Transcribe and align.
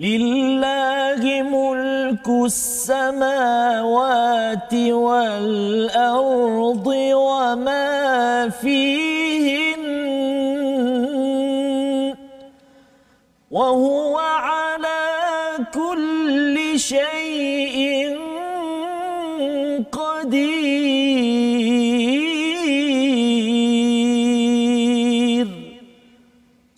لله 0.00 1.20
ملك 1.42 2.28
السماوات 2.48 3.84
والأرض 5.04 6.86
وما 7.14 8.48
فيهن 8.48 9.84
وهو 13.50 14.18
على 14.18 15.00
كل 15.74 16.78
شيء 16.80 17.39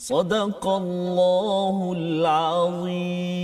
صدق 0.01 0.63
الله 0.67 1.77
العظيم 1.97 3.37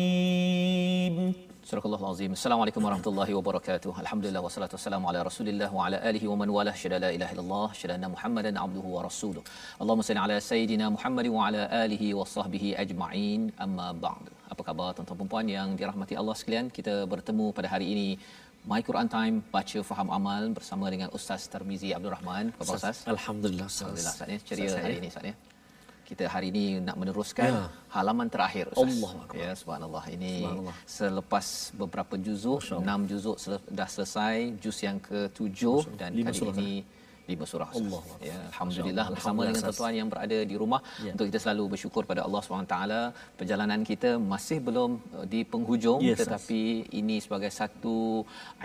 Surah 1.73 1.85
Al-Azim. 1.89 2.31
Assalamualaikum 2.37 2.81
warahmatullahi 2.85 3.33
wabarakatuh. 3.37 3.91
Alhamdulillah 4.03 4.41
wassalatu 4.45 4.73
wassalamu 4.77 5.05
ala 5.09 5.19
Rasulillah 5.29 5.69
wa 5.77 5.85
ala 5.85 5.97
alihi 6.09 6.25
wa 6.31 6.35
man 6.41 6.49
walah. 6.55 6.73
Syada 6.81 6.97
la 7.03 7.09
ilaha 7.15 7.31
illallah, 7.35 7.67
syada 7.79 7.93
anna 7.97 8.09
Muhammadan 8.15 8.55
abduhu 8.65 8.89
wa 8.95 9.01
rasuluh. 9.07 9.43
Allahumma 9.81 10.05
salli 10.07 10.21
ala 10.25 10.37
sayidina 10.49 10.85
Muhammad 10.95 11.25
wa 11.35 11.47
ala 11.47 11.61
alihi 11.83 12.07
wa 12.19 12.25
sahbihi 12.35 12.69
ajma'in. 12.83 13.41
Amma 13.65 13.87
ba'd. 14.05 14.25
Apa 14.53 14.61
khabar 14.67 14.89
tuan-tuan 14.97 15.17
dan 15.21 15.27
puan 15.31 15.45
yang 15.57 15.69
dirahmati 15.79 16.13
Allah 16.21 16.35
sekalian? 16.41 16.65
Kita 16.77 16.95
bertemu 17.13 17.45
pada 17.57 17.67
hari 17.73 17.87
ini 17.93 18.07
My 18.71 18.81
Quran 18.89 19.07
Time 19.15 19.35
baca 19.55 19.79
faham 19.89 20.07
amal 20.19 20.43
bersama 20.57 20.85
dengan 20.93 21.09
Ustaz 21.17 21.41
Tarmizi 21.53 21.89
Abdul 21.97 22.13
Rahman. 22.17 22.45
Apa 22.53 22.63
khabar 22.65 22.79
Ustaz? 22.81 22.97
Alhamdulillah 23.15 23.67
Ustaz. 23.73 23.87
Alhamdulillah 23.87 24.15
Ustaz 24.17 24.35
ya. 24.35 24.39
Ceria 24.49 24.69
hari 24.85 24.95
ini 25.01 25.09
Ustaz 25.13 25.25
ya. 25.31 25.35
Kita 26.08 26.24
hari 26.24 26.48
ini 26.48 26.80
nak 26.80 26.96
meneruskan 26.96 27.44
Ya. 27.46 27.68
halaman 27.90 28.32
terakhir 28.32 28.72
Ustaz. 28.72 28.80
Allah. 28.96 29.12
Ya 29.36 29.52
subhanallah. 29.52 30.04
Ini 30.08 30.40
Subhanallah. 30.40 30.76
selepas 30.88 31.46
beberapa 31.76 32.14
juzuk, 32.16 32.64
enam 32.74 33.04
juzuk 33.04 33.36
sel- 33.36 33.60
dah 33.68 33.84
selesai, 33.86 34.56
juz 34.56 34.80
yang 34.80 34.96
ke-7 34.98 35.60
dan 36.00 36.16
Lima 36.16 36.32
kali 36.32 36.38
surah, 36.40 36.56
ini 36.56 36.70
lima 37.30 37.44
surah. 37.52 37.68
Allah. 37.78 38.02
Ya, 38.28 38.36
alhamdulillah 38.50 39.06
bersama 39.14 39.40
dengan 39.46 39.62
tuan-tuan 39.66 39.94
yang 40.00 40.08
berada 40.12 40.38
di 40.50 40.56
rumah 40.62 40.80
Ya. 41.06 41.12
untuk 41.14 41.24
kita 41.28 41.38
selalu 41.44 41.64
bersyukur 41.72 42.02
pada 42.10 42.20
Allah 42.26 42.40
SWT. 42.44 42.76
Perjalanan 43.40 43.80
kita 43.90 44.10
masih 44.32 44.58
belum 44.68 44.90
uh, 45.16 45.26
di 45.32 45.40
penghujung 45.52 46.00
Yes, 46.08 46.18
tetapi 46.20 46.60
ini 47.00 47.16
sebagai 47.24 47.50
satu 47.60 47.96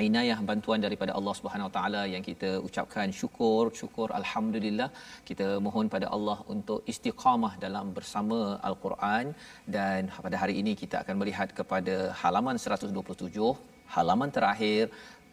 inayah 0.08 0.40
bantuan 0.52 0.80
daripada 0.86 1.12
Allah 1.20 1.34
Subhanahu 1.40 1.68
Wa 1.70 1.74
Taala 1.78 2.02
yang 2.14 2.24
kita 2.30 2.52
ucapkan 2.68 3.08
syukur, 3.22 3.64
syukur 3.82 4.08
alhamdulillah. 4.22 4.90
Kita 5.30 5.48
mohon 5.66 5.88
pada 5.96 6.08
Allah 6.16 6.38
untuk 6.56 6.80
istiqamah 6.94 7.54
dalam 7.66 7.86
bersama 7.98 8.40
Al-Quran 8.70 9.26
dan 9.76 10.02
pada 10.26 10.38
hari 10.44 10.56
ini 10.62 10.74
kita 10.84 10.96
akan 11.04 11.16
melihat 11.22 11.50
kepada 11.60 11.96
halaman 12.24 12.56
127, 12.66 13.52
halaman 13.96 14.30
terakhir 14.38 14.84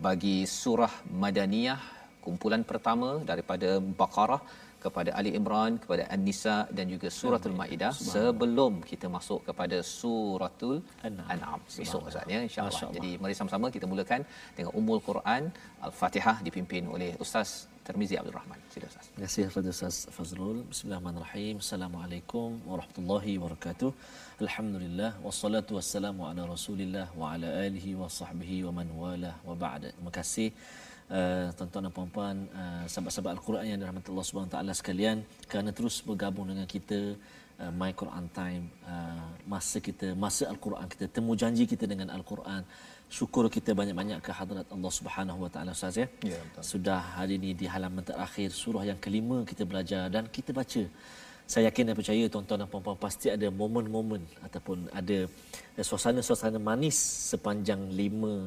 bagi 0.07 0.37
surah 0.61 0.93
Madaniyah 1.23 1.81
kumpulan 2.27 2.63
pertama 2.71 3.09
daripada 3.31 3.71
Baqarah 4.01 4.43
kepada 4.85 5.11
Ali 5.19 5.31
Imran 5.39 5.73
kepada 5.83 6.05
An-Nisa 6.15 6.57
dan 6.77 6.87
juga 6.95 7.09
suratul 7.19 7.57
Maidah 7.61 7.93
sebelum 8.13 8.73
kita 8.91 9.07
masuk 9.17 9.41
kepada 9.49 9.79
suratul 9.97 10.77
An'am. 11.09 11.61
Besok 11.81 12.09
Ustaz 12.11 12.33
ya 12.35 12.41
insyaallah. 12.49 12.93
Jadi 12.97 13.11
mari 13.23 13.35
sama-sama 13.41 13.69
kita 13.77 13.89
mulakan 13.93 14.23
dengan 14.57 14.71
Ummul 14.81 15.03
Quran 15.09 15.43
Al-Fatihah 15.89 16.37
dipimpin 16.47 16.85
oleh 16.95 17.11
Ustaz 17.25 17.51
Termizi 17.89 18.15
Abdul 18.21 18.37
Rahman. 18.39 18.59
Sila 18.73 18.87
Ustaz. 18.91 19.05
Terima 19.13 19.27
kasih 19.27 19.45
kepada 19.51 19.69
Ustaz 19.75 19.97
Fazrul. 20.17 20.59
Bismillahirrahmanirrahim. 20.73 21.55
Assalamualaikum 21.65 22.49
warahmatullahi 22.71 23.33
wabarakatuh. 23.43 23.91
Alhamdulillah 24.45 25.11
wassalatu 25.27 25.77
wassalamu 25.79 26.23
ala 26.29 26.43
Rasulillah 26.55 27.07
wa 27.21 27.33
ala 27.33 27.49
alihi 27.67 27.91
wa 28.03 28.09
sahbihi 28.19 28.59
wa 28.67 28.73
man 28.79 28.89
wala 29.03 29.33
wa 29.49 29.57
ba'da. 29.65 29.89
Terima 29.97 30.13
kasih 30.19 30.49
uh, 31.11 31.47
tuan-tuan 31.59 31.83
dan 31.87 31.93
puan-puan 31.93 32.37
uh, 32.55 32.85
sahabat-sahabat 32.87 33.33
Al-Quran 33.37 33.65
yang 33.71 33.79
dirahmati 33.83 34.09
Allah 34.13 34.27
Subhanahu 34.29 34.51
Wa 34.51 34.55
taala 34.57 34.73
sekalian 34.81 35.17
kerana 35.51 35.71
terus 35.77 35.97
bergabung 36.09 36.47
dengan 36.51 36.67
kita 36.75 37.19
uh, 37.63 37.73
My 37.75 37.91
Quran 38.01 38.27
Time 38.31 38.65
uh, 38.87 39.27
masa 39.53 39.79
kita 39.83 40.15
masa 40.15 40.47
Al-Quran 40.53 40.87
kita 40.95 41.07
temu 41.11 41.35
janji 41.43 41.67
kita 41.67 41.85
dengan 41.93 42.09
Al-Quran 42.17 42.63
syukur 43.11 43.51
kita 43.51 43.75
banyak-banyak 43.75 44.19
ke 44.23 44.31
hadrat 44.31 44.67
Allah 44.71 44.93
Subhanahu 44.99 45.39
Wa 45.45 45.51
taala 45.51 45.75
Ustaz 45.75 45.99
ya. 45.99 46.07
Ya, 46.23 46.39
betul. 46.47 46.63
Sudah 46.63 47.01
hari 47.19 47.43
ini 47.43 47.51
di 47.61 47.67
halaman 47.67 48.07
terakhir 48.07 48.55
surah 48.55 48.87
yang 48.87 48.99
kelima 49.05 49.43
kita 49.43 49.67
belajar 49.67 50.07
dan 50.15 50.31
kita 50.31 50.55
baca. 50.55 50.87
Saya 51.51 51.67
yakin 51.67 51.91
dan 51.91 51.95
percaya 51.99 52.25
tuan-tuan 52.31 52.63
dan 52.63 52.69
puan-puan 52.71 52.95
pasti 52.95 53.27
ada 53.27 53.51
momen-momen 53.51 54.23
ataupun 54.47 54.87
ada 54.95 55.27
suasana-suasana 55.83 56.63
manis 56.63 56.95
sepanjang 57.35 57.91
lima 58.01 58.47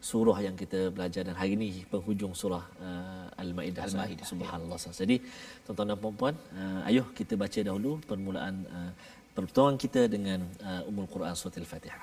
surah 0.00 0.38
yang 0.46 0.56
kita 0.62 0.80
belajar 0.94 1.22
dan 1.26 1.34
hari 1.40 1.52
ini 1.58 1.82
penghujung 1.92 2.34
surah 2.40 2.64
uh, 2.78 3.26
Al-Maidah. 3.42 3.82
Al-Maidah, 3.90 4.26
Subhanallah. 4.32 4.78
Ya. 4.78 4.92
Jadi 5.02 5.16
tuan-tuan 5.64 5.88
dan 5.90 5.98
puan-puan, 5.98 6.34
uh, 6.54 6.88
ayuh 6.88 7.06
kita 7.18 7.34
baca 7.34 7.60
dahulu 7.68 7.98
permulaan 8.06 8.54
uh, 8.70 8.92
pertemuan 9.36 9.76
kita 9.84 10.02
dengan 10.06 10.40
uh, 10.62 10.88
Ummul 10.88 11.08
Quran 11.10 11.34
surah 11.34 11.58
Al-Fatihah. 11.64 12.02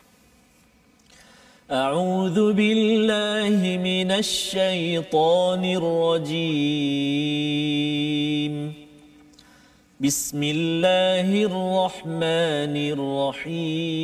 أعوذ 1.63 2.53
بالله 2.59 3.55
من 3.79 4.11
الشيطان 4.11 5.63
الرجيم 5.79 6.93
بسم 9.95 10.41
الله 10.43 11.27
الرحمن 11.47 12.75
الرحيم 12.93 14.03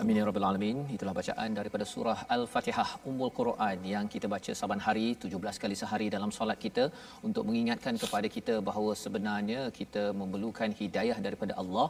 Amin 0.00 0.18
ya 0.18 0.24
rabbal 0.28 0.46
alamin. 0.48 0.78
Itulah 0.94 1.14
bacaan 1.18 1.50
daripada 1.58 1.84
surah 1.92 2.16
Al-Fatihah 2.36 2.88
Ummul 3.10 3.32
Quran 3.38 3.78
yang 3.92 4.06
kita 4.14 4.26
baca 4.34 4.52
saban 4.60 4.80
hari 4.86 5.06
17 5.24 5.62
kali 5.62 5.76
sehari 5.82 6.06
dalam 6.14 6.30
solat 6.38 6.58
kita 6.64 6.84
untuk 7.28 7.44
mengingatkan 7.48 7.96
kepada 8.02 8.28
kita 8.36 8.54
bahawa 8.68 8.92
sebenarnya 9.04 9.60
kita 9.78 10.04
memerlukan 10.20 10.72
hidayah 10.80 11.18
daripada 11.26 11.54
Allah. 11.62 11.86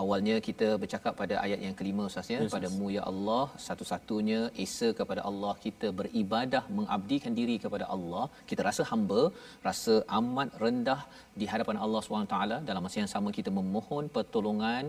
Awalnya 0.00 0.36
kita 0.46 0.66
bercakap 0.80 1.12
pada 1.20 1.34
ayat 1.44 1.60
yang 1.66 1.74
kelima 1.78 2.02
Ustaz 2.08 2.26
ya 2.32 2.38
Yes, 2.42 2.52
padamu 2.54 2.86
ya 2.96 3.02
Allah 3.10 3.44
satu-satunya 3.66 4.40
esa 4.64 4.88
kepada 4.98 5.20
Allah 5.28 5.52
kita 5.66 5.88
beribadah 6.00 6.62
mengabdikan 6.78 7.32
diri 7.38 7.56
kepada 7.64 7.86
Allah. 7.94 8.24
Kita 8.50 8.62
rasa 8.68 8.84
hamba 8.90 9.22
rasa 9.68 9.94
amat 10.18 10.50
rendah 10.64 11.00
di 11.40 11.46
hadapan 11.52 11.78
Allah 11.84 12.02
SWT 12.02 12.36
dalam 12.70 12.82
masa 12.86 12.98
yang 13.02 13.12
sama 13.14 13.30
kita 13.38 13.52
memohon 13.60 14.04
pertolongan 14.16 14.84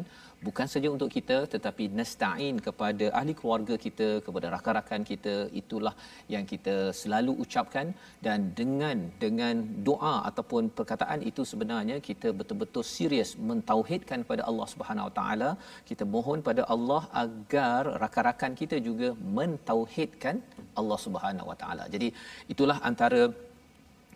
bukan 0.46 0.68
saja 0.74 0.88
untuk 0.96 1.10
kita 1.16 1.38
tetapi 1.54 1.84
nasta'in 2.00 2.56
kepada 2.68 3.06
ahli 3.20 3.34
keluarga 3.40 3.76
kita 3.86 4.08
kepada 4.26 4.48
rakan-rakan 4.56 5.02
kita. 5.12 5.36
Itulah 5.62 5.94
yang 6.34 6.46
kita 6.52 6.76
selalu 7.02 7.34
ucapkan. 7.46 7.88
Dan 8.26 8.40
dengan 8.60 8.98
dengan 9.24 9.56
doa 9.88 10.16
ataupun 10.30 10.64
perkataan 10.78 11.22
itu 11.30 11.42
sebenarnya 11.52 11.98
kita 12.10 12.30
betul-betul 12.40 12.84
serius 12.96 13.32
mentauhidkan 13.50 14.22
kepada 14.26 14.44
Allah 14.50 14.68
Subhanahu 14.74 15.08
Wa 15.10 15.14
Taala. 15.20 15.50
Kita 15.90 16.04
mohon 16.16 16.42
pada 16.50 16.64
Allah 16.76 17.02
agar 17.24 17.82
rakan-rakan 18.04 18.54
kita 18.62 18.80
juga 18.88 19.10
mentauhidkan 19.40 20.38
Allah 20.80 21.00
Subhanahu 21.06 21.52
Wa 21.52 21.58
Taala. 21.62 21.86
Jadi 21.96 22.10
itulah 22.54 22.80
antara 22.92 23.22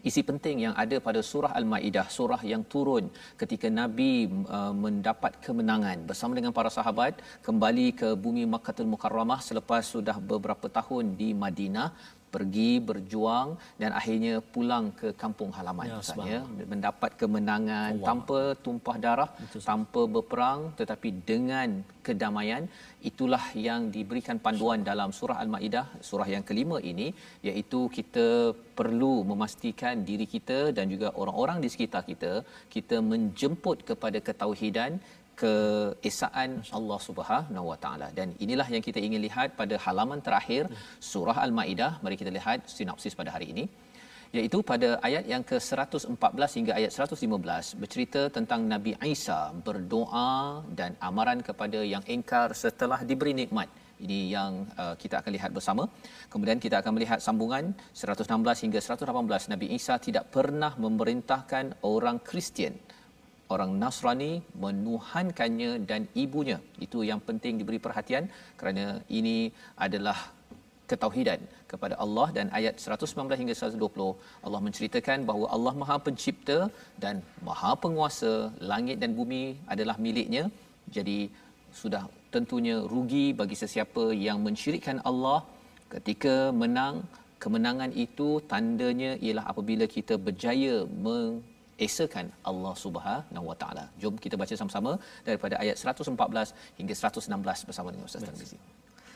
isi 0.09 0.21
penting 0.29 0.57
yang 0.65 0.73
ada 0.83 0.97
pada 1.07 1.21
surah 1.31 1.51
al-maidah 1.59 2.07
surah 2.17 2.41
yang 2.51 2.63
turun 2.73 3.05
ketika 3.41 3.67
nabi 3.79 4.11
uh, 4.57 4.73
mendapat 4.85 5.33
kemenangan 5.45 5.97
bersama 6.09 6.33
dengan 6.39 6.53
para 6.57 6.71
sahabat 6.77 7.13
kembali 7.47 7.87
ke 7.99 8.09
bumi 8.23 8.45
Makkahul 8.53 8.89
Mukarramah 8.93 9.39
selepas 9.49 9.83
sudah 9.93 10.17
beberapa 10.31 10.67
tahun 10.79 11.15
di 11.21 11.29
Madinah 11.43 11.89
pergi 12.35 12.71
berjuang 12.89 13.49
dan 13.81 13.91
akhirnya 13.99 14.35
pulang 14.53 14.85
ke 14.99 15.09
kampung 15.23 15.51
halaman. 15.57 15.87
Ya, 15.91 15.97
Ustaz, 16.03 16.29
ya. 16.33 16.41
Mendapat 16.73 17.11
kemenangan 17.21 17.89
Allah. 17.93 18.07
tanpa 18.09 18.39
tumpah 18.65 18.97
darah 19.05 19.29
Betul, 19.41 19.61
tanpa 19.69 20.01
berperang 20.15 20.61
tetapi 20.79 21.09
dengan 21.31 21.69
kedamaian. 22.07 22.65
Itulah 23.09 23.43
yang 23.67 23.81
diberikan 23.95 24.37
panduan 24.45 24.79
dalam 24.89 25.09
surah 25.19 25.37
al-maidah 25.43 25.85
surah 26.09 26.27
yang 26.33 26.43
kelima 26.49 26.77
ini 26.91 27.07
iaitu 27.49 27.79
kita 27.97 28.27
perlu 28.79 29.13
memastikan 29.31 29.95
diri 30.09 30.27
kita 30.35 30.59
dan 30.77 30.85
juga 30.93 31.07
orang-orang 31.21 31.57
di 31.63 31.69
sekitar 31.73 32.03
kita 32.11 32.33
kita 32.75 32.97
menjemput 33.11 33.77
kepada 33.89 34.19
ketauhidan 34.27 34.93
keesaan 35.43 36.49
Allah 36.77 36.99
Subhanahu 37.07 37.65
Wa 37.71 37.77
Taala 37.83 38.07
dan 38.19 38.29
inilah 38.45 38.67
yang 38.75 38.83
kita 38.87 38.99
ingin 39.07 39.21
lihat 39.27 39.49
pada 39.61 39.77
halaman 39.85 40.21
terakhir 40.27 40.63
surah 41.11 41.37
al-maidah 41.45 41.91
mari 42.03 42.17
kita 42.21 42.33
lihat 42.39 42.59
sinopsis 42.77 43.15
pada 43.21 43.31
hari 43.35 43.47
ini 43.53 43.65
iaitu 44.37 44.57
pada 44.71 44.89
ayat 45.07 45.25
yang 45.31 45.43
ke-114 45.49 46.51
hingga 46.57 46.73
ayat 46.79 46.91
115 46.95 47.79
bercerita 47.81 48.21
tentang 48.37 48.61
Nabi 48.73 48.91
Isa 49.15 49.39
berdoa 49.67 50.31
dan 50.79 50.91
amaran 51.09 51.39
kepada 51.47 51.79
yang 51.93 52.03
engkar 52.15 52.47
setelah 52.63 52.99
diberi 53.09 53.33
nikmat. 53.41 53.69
Ini 54.03 54.19
yang 54.35 54.51
uh, 54.81 54.95
kita 55.01 55.15
akan 55.21 55.31
lihat 55.37 55.51
bersama. 55.57 55.83
Kemudian 56.31 56.57
kita 56.63 56.75
akan 56.81 56.91
melihat 56.97 57.19
sambungan 57.25 57.65
116 58.03 58.63
hingga 58.65 58.79
118 58.81 59.51
Nabi 59.53 59.67
Isa 59.77 59.95
tidak 60.07 60.25
pernah 60.35 60.71
memerintahkan 60.85 61.65
orang 61.91 62.17
Kristian 62.29 62.73
orang 63.53 63.71
Nasrani 63.81 64.33
menuhankannya 64.65 65.71
dan 65.89 66.01
ibunya. 66.23 66.57
Itu 66.85 66.99
yang 67.09 67.21
penting 67.29 67.55
diberi 67.61 67.79
perhatian 67.85 68.25
kerana 68.59 68.85
ini 69.19 69.37
adalah 69.85 70.17
ketauhidan 70.91 71.41
kepada 71.71 71.95
Allah 72.03 72.27
dan 72.37 72.47
ayat 72.59 72.75
119 72.85 73.41
hingga 73.41 73.55
120 73.59 74.07
Allah 74.47 74.61
menceritakan 74.67 75.19
bahawa 75.29 75.45
Allah 75.55 75.73
Maha 75.81 75.97
Pencipta 76.05 76.57
dan 77.03 77.15
Maha 77.47 77.71
Penguasa 77.83 78.33
langit 78.71 78.97
dan 79.03 79.13
bumi 79.19 79.43
adalah 79.73 79.95
miliknya 80.05 80.43
jadi 80.97 81.19
sudah 81.81 82.03
tentunya 82.35 82.75
rugi 82.93 83.25
bagi 83.41 83.55
sesiapa 83.63 84.05
yang 84.25 84.37
mensyirikkan 84.47 84.99
Allah 85.09 85.39
ketika 85.93 86.35
menang 86.61 86.95
kemenangan 87.43 87.91
itu 88.05 88.29
tandanya 88.51 89.11
ialah 89.25 89.45
apabila 89.51 89.85
kita 89.95 90.15
berjaya 90.25 90.75
mengesakan 91.81 92.29
Allah 92.49 92.73
Subhanahu 92.77 93.45
Wa 93.49 93.55
Taala. 93.61 93.85
Jom 94.01 94.13
kita 94.23 94.37
baca 94.41 94.53
sama-sama 94.53 94.91
daripada 95.25 95.57
ayat 95.57 95.75
114 95.81 96.77
hingga 96.77 96.93
116 96.93 97.67
bersama 97.67 97.89
dengan 97.89 98.05
Ustaz 98.05 98.21
Tarmizi. 98.21 98.57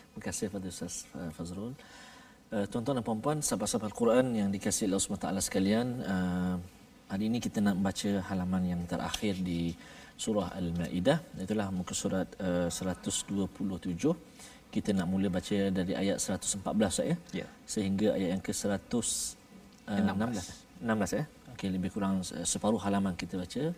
Terima 0.09 0.21
kasih 0.25 0.45
kepada 0.49 0.67
Ustaz 0.73 0.93
uh, 1.13 1.29
Fazrul. 1.37 1.73
Uh, 2.49 2.65
tuan-tuan 2.71 2.97
dan 2.97 3.05
puan-puan, 3.05 3.37
sahabat-sahabat 3.45 3.93
Al-Quran 3.93 4.25
yang 4.39 4.49
dikasihi 4.49 4.89
Allah 4.89 5.01
SWT 5.01 5.29
sekalian, 5.49 5.87
uh, 6.01 6.55
hari 7.11 7.29
ini 7.29 7.37
kita 7.37 7.61
nak 7.61 7.77
baca 7.85 8.11
halaman 8.29 8.63
yang 8.65 8.81
terakhir 8.89 9.37
di 9.49 9.77
surah 10.17 10.49
Al-Maidah. 10.57 11.19
Itulah 11.45 11.69
muka 11.69 11.93
surat 11.93 12.27
uh, 12.41 12.69
127. 12.73 14.09
Kita 14.73 14.89
nak 14.97 15.07
mula 15.07 15.29
baca 15.29 15.57
dari 15.77 15.93
ayat 15.93 16.17
114 16.17 16.65
saya. 16.89 17.13
Ya. 17.29 17.45
Sehingga 17.69 18.17
ayat 18.17 18.29
yang 18.33 18.41
ke-116. 18.41 19.37
Uh, 19.85 20.01
16. 20.01 20.81
16 20.81 21.19
ya. 21.21 21.23
Okey, 21.55 21.71
lebih 21.71 21.95
kurang 21.95 22.19
uh, 22.19 22.43
separuh 22.43 22.75
halaman 22.83 23.15
kita 23.15 23.39
baca. 23.39 23.71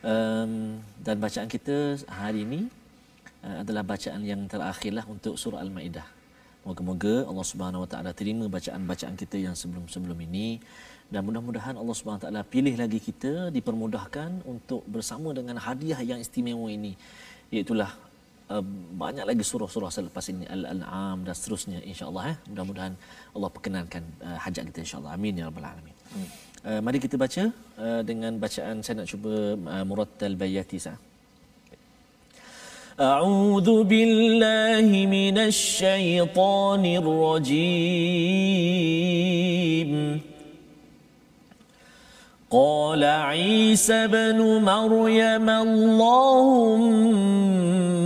Um, 0.00 0.78
dan 1.02 1.18
bacaan 1.18 1.50
kita 1.50 1.98
hari 2.06 2.46
ini 2.46 2.70
uh, 3.42 3.66
adalah 3.66 3.82
bacaan 3.82 4.22
yang 4.22 4.46
terakhirlah 4.46 5.02
untuk 5.10 5.34
surah 5.34 5.58
Al-Maidah. 5.58 6.06
Moga-moga 6.62 7.26
Allah 7.26 7.46
Subhanahu 7.50 7.82
Wa 7.82 7.88
Taala 7.90 8.14
terima 8.14 8.46
bacaan-bacaan 8.46 9.18
kita 9.18 9.42
yang 9.42 9.58
sebelum-sebelum 9.58 10.14
ini 10.30 10.62
dan 11.10 11.26
mudah-mudahan 11.26 11.74
Allah 11.74 11.96
Subhanahu 11.98 12.22
Wa 12.22 12.24
Taala 12.30 12.46
pilih 12.46 12.78
lagi 12.78 13.02
kita 13.02 13.50
dipermudahkan 13.50 14.46
untuk 14.46 14.86
bersama 14.86 15.34
dengan 15.34 15.58
hadiah 15.58 15.98
yang 16.06 16.22
istimewa 16.22 16.70
ini 16.70 16.94
iaitulah 17.50 17.90
uh, 18.54 18.62
banyak 19.02 19.26
lagi 19.26 19.42
surah-surah 19.42 19.90
selepas 19.90 20.22
ini 20.30 20.46
Al-An'am 20.46 21.26
dan 21.26 21.34
seterusnya 21.34 21.82
insya-Allah 21.82 22.24
eh. 22.32 22.36
Mudah-mudahan 22.54 22.94
Allah 23.34 23.50
perkenankan 23.50 24.04
uh, 24.22 24.38
hajat 24.46 24.62
kita 24.70 24.78
insya-Allah. 24.86 25.18
Amin 25.18 25.34
ya 25.34 25.50
rabbal 25.50 25.66
alamin. 25.66 25.96
Hmm. 26.14 26.49
Uh, 26.65 26.81
mari 26.81 26.97
kita 26.97 27.13
baca 27.13 27.53
uh, 27.77 28.01
dengan 28.01 28.33
bacaan 28.41 28.81
saya 28.81 29.01
nak 29.01 29.07
cuba 29.11 29.53
uh, 29.53 29.83
murattal 29.85 30.33
bayati 30.33 30.81
sah. 30.81 30.97
أعوذ 32.95 33.83
بالله 33.83 34.87
من 34.87 35.35
الشيطان 35.37 36.85
الرجيم 37.03 38.31
قال 42.47 43.03
عيسى 43.03 44.07
بن 44.07 44.39
مريم 44.63 45.49
اللهم 45.49 46.85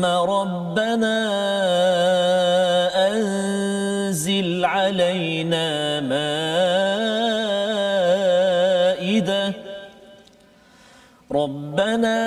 ربنا 0.05 1.17
أنزل 3.13 4.65
علينا 4.65 5.92
ربنا 11.34 12.20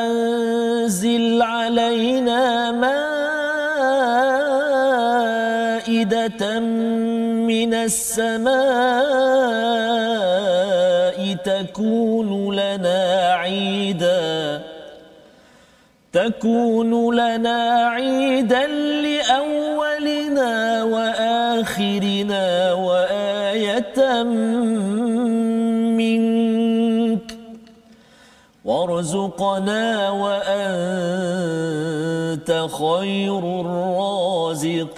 أنزل 0.00 1.42
علينا 1.42 2.70
مائدة 5.82 6.60
من 7.48 7.74
السماء 7.74 8.52
تكون 11.44 12.56
لنا 12.56 13.32
عيدا 13.34 14.62
تكون 16.12 17.14
لنا 17.16 17.88
عيدا 17.88 18.66
لأولنا 19.06 20.82
وآخرنا 20.82 22.72
وآية 22.72 24.22
وارزقنا 28.64 30.10
وأنت 30.10 31.58
خير 32.70 33.38
الرازقين. 33.60 34.92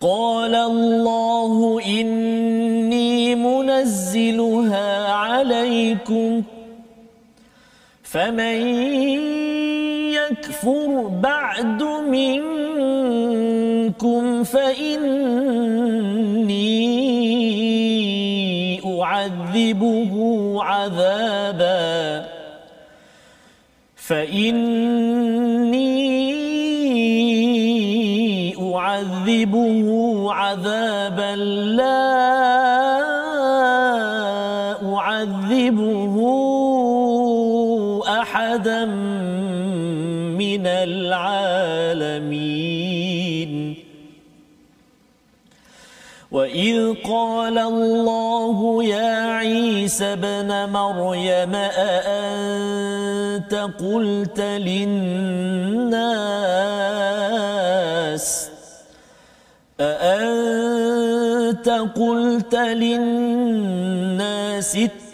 قال 0.00 0.54
الله 0.54 1.80
إني 1.86 3.34
منزلها 3.34 5.12
عليكم 5.12 6.42
فمن 8.02 8.58
يكفر 10.14 11.10
بعد 11.22 11.82
منكم 11.82 13.04
فإني 14.44 15.87
أعذبه 19.08 20.12
عذابا. 20.64 22.28
فإني 23.96 24.68
أعذبه 28.74 29.88
عذابا. 30.32 31.36
لا 31.36 32.08
يعذبه 34.82 36.17
واذ 46.32 46.94
قال 47.04 47.58
الله 47.58 48.84
يا 48.84 49.16
عيسى 49.40 50.04
ابن 50.04 50.68
مريم 50.72 51.54
اانت 51.54 53.54
قلت 53.80 54.40
للناس 54.40 54.88
أأنت 59.80 61.68
قلت 61.96 62.54
للناس 62.54 63.98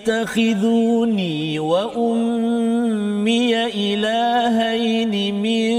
اتخذوني 0.08 1.58
وأمي 1.58 3.64
إلهين 3.66 5.34
من 5.42 5.74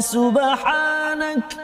سبحانك 0.00 1.56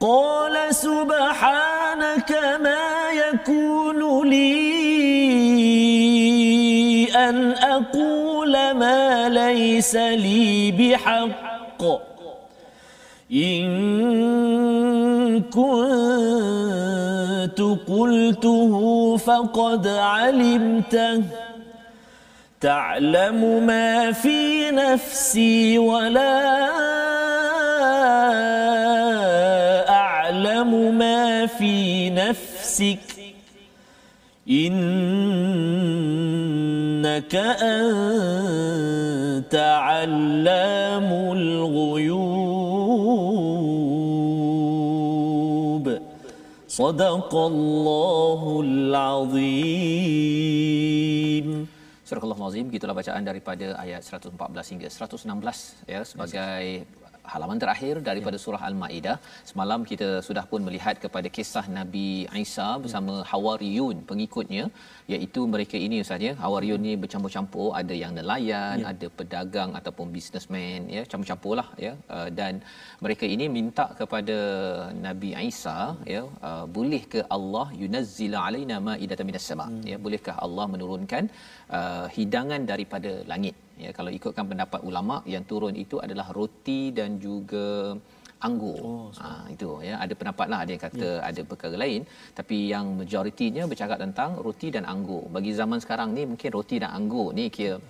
قال 0.00 0.74
سبحانك 0.74 2.30
ما 2.60 3.10
يكون 3.10 4.28
لي 4.28 4.74
أن 7.14 7.52
أقول 7.52 8.70
ما 8.70 9.28
ليس 9.28 9.96
لي 9.96 10.72
بحق. 10.72 11.82
إن 13.32 13.64
كنت 15.42 16.50
قلته 17.88 19.16
فقد 19.16 19.86
علمته. 19.86 21.22
تعلم 22.64 23.66
ما 23.66 24.12
في 24.12 24.70
نفسي 24.70 25.78
ولا 25.78 26.70
أعلم 29.88 30.98
ما 30.98 31.46
في 31.46 32.10
نفسك. 32.10 32.98
إنك 34.48 34.94
أنت 37.60 39.54
علام 39.54 41.12
الغيوب. 41.36 42.24
صدق 46.68 47.34
الله 47.34 48.60
العظيم. 48.64 49.44
Surah 52.14 52.30
Al-Azim 52.30 52.70
gitulah 52.70 52.94
bacaan 52.94 53.26
daripada 53.26 53.74
ayat 53.74 54.06
114 54.06 54.38
hingga 54.70 54.86
116 54.86 55.90
ya 55.90 56.06
sebagai 56.06 56.86
halaman 57.32 57.58
terakhir 57.62 57.94
daripada 58.08 58.36
surah 58.44 58.62
Al-Maidah. 58.68 59.16
Semalam 59.50 59.80
kita 59.90 60.08
sudah 60.26 60.44
pun 60.50 60.60
melihat 60.66 60.96
kepada 61.04 61.28
kisah 61.36 61.64
Nabi 61.78 62.06
Isa 62.42 62.68
bersama 62.84 63.14
Hawariyun 63.30 63.96
pengikutnya 64.10 64.64
iaitu 65.14 65.40
mereka 65.54 65.76
ini 65.86 65.96
ustaz 66.04 66.26
ya. 66.28 66.32
Hawariyun 66.42 66.82
ni 66.86 66.92
bercampur-campur, 67.02 67.68
ada 67.80 67.94
yang 68.02 68.12
nelayan, 68.18 68.76
ya. 68.82 68.86
ada 68.92 69.08
pedagang 69.18 69.72
ataupun 69.80 70.06
businessman 70.16 70.80
ya, 70.96 71.02
campur-campurlah 71.10 71.68
ya. 71.86 71.92
Uh, 72.16 72.28
dan 72.38 72.54
mereka 73.06 73.24
ini 73.34 73.48
minta 73.58 73.86
kepada 74.00 74.38
Nabi 75.06 75.32
Isa 75.50 75.78
ya, 76.14 76.22
uh, 76.48 76.64
boleh 76.78 77.02
ke 77.14 77.22
Allah 77.36 77.66
yunazzila 77.82 78.40
alaina 78.48 78.78
ma'idatan 78.88 79.26
minas 79.30 79.46
sama? 79.50 79.68
Hmm. 79.68 79.84
Ya, 79.90 79.98
bolehkah 80.06 80.36
Allah 80.46 80.66
menurunkan 80.76 81.24
uh, 81.78 82.06
hidangan 82.16 82.62
daripada 82.72 83.12
langit? 83.32 83.56
Ya 83.78 83.90
kalau 83.98 84.10
ikutkan 84.18 84.46
pendapat 84.50 84.80
ulama 84.88 85.16
yang 85.34 85.44
turun 85.50 85.74
itu 85.84 85.98
adalah 86.06 86.26
roti 86.38 86.94
dan 86.98 87.18
juga 87.26 87.98
anggur. 88.44 88.80
Oh, 88.84 89.08
ha, 89.24 89.48
itu 89.54 89.68
ya 89.88 89.94
ada 90.04 90.14
pendapatlah 90.20 90.58
ada 90.62 90.70
yang 90.74 90.82
kata 90.86 91.08
ya. 91.08 91.24
ada 91.28 91.40
perkara 91.50 91.76
lain 91.80 92.02
tapi 92.38 92.56
yang 92.72 92.86
majoritinya 93.00 93.64
bercakap 93.70 93.98
tentang 94.04 94.36
roti 94.46 94.68
dan 94.74 94.84
anggur. 94.94 95.24
Bagi 95.36 95.52
zaman 95.60 95.80
sekarang 95.84 96.12
ni 96.16 96.28
mungkin 96.28 96.50
roti 96.52 96.76
dan 96.82 96.92
anggur 96.98 97.32
ni 97.38 97.48
kira 97.48 97.80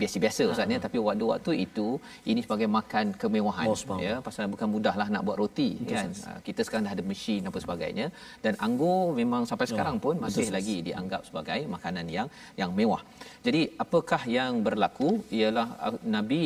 biasa-biasa 0.00 0.42
ustaz 0.52 0.74
ya 0.74 0.78
tapi 0.86 0.96
waktu-waktu 1.06 1.52
itu 1.66 1.86
ini 2.30 2.40
sebagai 2.46 2.68
makan 2.78 3.06
kemewahan. 3.22 3.66
Oh, 3.70 3.98
ya 4.06 4.14
pasal 4.26 4.50
bukan 4.54 4.68
mudahlah 4.74 5.06
nak 5.14 5.22
buat 5.26 5.38
roti 5.42 5.68
Betul, 5.78 5.94
kan? 5.94 6.08
Sas. 6.18 6.40
kita 6.46 6.60
sekarang 6.66 6.84
dah 6.86 6.94
ada 6.96 7.04
mesin 7.12 7.42
apa 7.50 7.58
sebagainya. 7.64 8.06
Dan 8.44 8.54
anggur 8.66 9.14
memang 9.20 9.42
sampai 9.50 9.68
sekarang 9.72 9.96
pun 10.04 10.14
masih 10.24 10.44
Betul, 10.46 10.56
lagi 10.56 10.76
dianggap 10.88 11.22
sebagai 11.28 11.60
makanan 11.76 12.06
yang 12.16 12.28
yang 12.60 12.70
mewah. 12.78 13.02
Jadi 13.46 13.62
apakah 13.84 14.22
yang 14.38 14.52
berlaku 14.66 15.10
ialah 15.40 15.68
uh, 15.86 15.96
nabi 16.16 16.44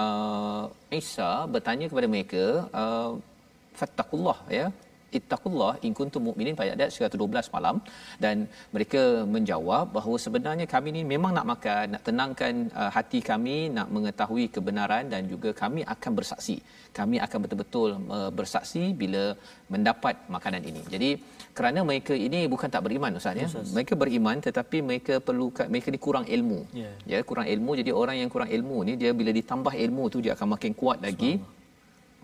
uh, 0.00 0.64
Isa 1.02 1.30
bertanya 1.54 1.86
kepada 1.90 2.06
mereka 2.14 2.44
uh, 2.82 3.12
fattaqullah 3.78 4.38
ya 4.58 4.66
ittaqullah 5.18 5.72
in 5.86 5.92
kuntum 5.98 6.22
mu'minin 6.28 6.56
pada 6.60 6.72
ayat 6.76 6.90
112 7.08 7.54
malam. 7.56 7.76
Dan 8.24 8.46
mereka 8.74 9.02
menjawab 9.34 9.84
bahawa 9.96 10.16
sebenarnya 10.24 10.66
kami 10.74 10.88
ni 10.96 11.02
memang 11.12 11.32
nak 11.38 11.46
makan 11.52 11.84
nak 11.94 12.02
tenangkan 12.08 12.54
uh, 12.80 12.90
hati 12.96 13.20
kami 13.30 13.56
nak 13.76 13.88
mengetahui 13.96 14.46
kebenaran 14.56 15.04
dan 15.12 15.22
juga 15.32 15.52
kami 15.62 15.82
akan 15.94 16.12
bersaksi. 16.18 16.56
Kami 16.98 17.16
akan 17.26 17.38
betul-betul 17.44 17.90
uh, 18.16 18.30
bersaksi 18.38 18.84
bila 19.02 19.24
mendapat 19.74 20.16
makanan 20.36 20.62
ini. 20.70 20.82
Jadi 20.94 21.10
kerana 21.58 21.80
mereka 21.90 22.14
ini 22.26 22.40
bukan 22.54 22.68
tak 22.74 22.82
beriman 22.86 23.18
ustaz 23.20 23.38
ya? 23.42 23.48
Mereka 23.76 23.94
beriman 24.02 24.36
tetapi 24.48 24.78
mereka 24.88 25.14
perlu 25.28 25.46
mereka 25.72 25.88
ni 25.94 26.00
kurang 26.06 26.26
ilmu. 26.36 26.60
Yeah. 26.82 26.94
ya 27.12 27.18
kurang 27.30 27.46
ilmu. 27.54 27.70
Jadi 27.80 27.90
orang 28.02 28.16
yang 28.22 28.30
kurang 28.34 28.50
ilmu 28.56 28.78
ni 28.88 28.92
dia 29.00 29.10
bila 29.20 29.30
ditambah 29.38 29.74
ilmu 29.84 30.04
tu 30.14 30.18
dia 30.24 30.32
akan 30.36 30.48
makin 30.54 30.72
kuat 30.80 30.98
lagi 31.06 31.32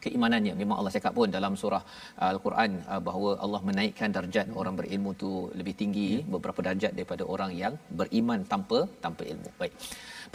keimanannya 0.05 0.55
memang 0.63 0.77
Allah 0.81 0.93
cakap 0.97 1.13
pun 1.19 1.29
dalam 1.37 1.53
surah 1.63 1.83
uh, 2.23 2.29
al-Quran 2.35 2.71
uh, 2.93 3.01
bahawa 3.09 3.31
Allah 3.45 3.61
menaikkan 3.69 4.11
darjat 4.17 4.47
hmm. 4.51 4.61
orang 4.61 4.75
berilmu 4.81 5.13
tu 5.23 5.31
lebih 5.61 5.75
tinggi 5.83 6.11
hmm. 6.13 6.29
beberapa 6.35 6.61
darjat 6.69 6.93
daripada 6.99 7.25
orang 7.35 7.53
yang 7.63 7.75
beriman 8.01 8.43
tanpa 8.53 8.81
tanpa 9.05 9.25
ilmu 9.33 9.51
baik 9.61 9.75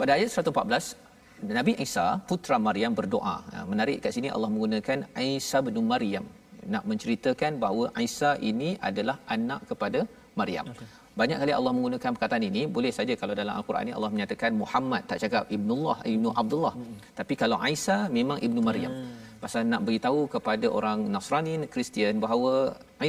pada 0.00 0.12
ayat 0.18 0.30
114 0.44 1.50
Nabi 1.58 1.72
Isa 1.86 2.06
putra 2.30 2.56
Maryam 2.68 2.94
berdoa 3.00 3.36
uh, 3.56 3.66
menarik 3.72 3.98
kat 4.04 4.14
sini 4.16 4.30
Allah 4.36 4.50
menggunakan 4.54 4.98
Isa 5.40 5.60
bin 5.66 5.78
Maryam 5.92 6.26
nak 6.72 6.84
menceritakan 6.90 7.52
bahawa 7.62 7.84
Isa 8.08 8.32
ini 8.50 8.70
adalah 8.88 9.18
anak 9.36 9.60
kepada 9.72 10.02
Maryam 10.40 10.66
okay. 10.72 10.88
Banyak 11.20 11.38
kali 11.42 11.52
Allah 11.56 11.72
menggunakan 11.76 12.10
perkataan 12.16 12.44
ini, 12.48 12.62
boleh 12.76 12.92
saja 12.98 13.14
kalau 13.20 13.34
dalam 13.40 13.54
Al-Quran 13.58 13.82
ini 13.86 13.94
Allah 13.98 14.10
menyatakan 14.14 14.50
Muhammad, 14.60 15.02
tak 15.10 15.18
cakap 15.22 15.42
Ibnullah, 15.56 15.98
Ibnu 16.12 16.28
Abdullah. 16.42 16.74
Hmm. 16.78 16.96
Tapi 17.18 17.34
kalau 17.42 17.58
Isa 17.76 17.96
memang 18.18 18.38
Ibnu 18.46 18.62
Maryam. 18.68 18.94
Hmm 18.94 19.29
pasal 19.42 19.62
nak 19.72 19.82
beritahu 19.86 20.20
kepada 20.34 20.66
orang 20.78 21.00
Nasrani 21.14 21.54
Kristian 21.74 22.16
bahawa 22.24 22.54